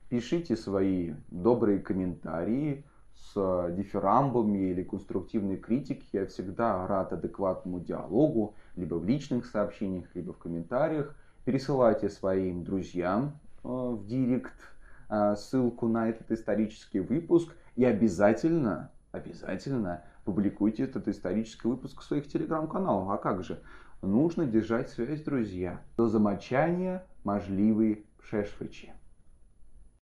Пишите 0.08 0.56
свои 0.56 1.12
добрые 1.30 1.80
комментарии 1.80 2.84
с 3.14 3.70
дифирамбами 3.76 4.70
или 4.70 4.82
конструктивной 4.82 5.58
критикой. 5.58 6.08
Я 6.12 6.26
всегда 6.26 6.86
рад 6.86 7.12
адекватному 7.12 7.80
диалогу, 7.80 8.54
либо 8.74 8.94
в 8.94 9.04
личных 9.04 9.44
сообщениях, 9.44 10.06
либо 10.14 10.32
в 10.32 10.38
комментариях. 10.38 11.14
Пересылайте 11.44 12.08
своим 12.08 12.64
друзьям 12.64 13.38
э, 13.64 13.68
в 13.68 14.06
директ 14.06 14.54
э, 15.10 15.34
ссылку 15.36 15.88
на 15.88 16.08
этот 16.08 16.30
исторический 16.30 17.00
выпуск. 17.00 17.54
И 17.76 17.84
обязательно, 17.84 18.90
обязательно 19.12 20.04
публикуйте 20.24 20.84
этот 20.84 21.06
исторический 21.08 21.68
выпуск 21.68 22.00
в 22.00 22.04
своих 22.04 22.28
телеграм-каналах. 22.28 23.14
А 23.14 23.18
как 23.18 23.44
же? 23.44 23.60
Нужно 24.00 24.46
держать 24.46 24.88
связь, 24.88 25.22
друзья. 25.22 25.80
До 25.96 26.08
замочания 26.08 27.04
можливые 27.24 28.04
шешвичи. 28.22 28.92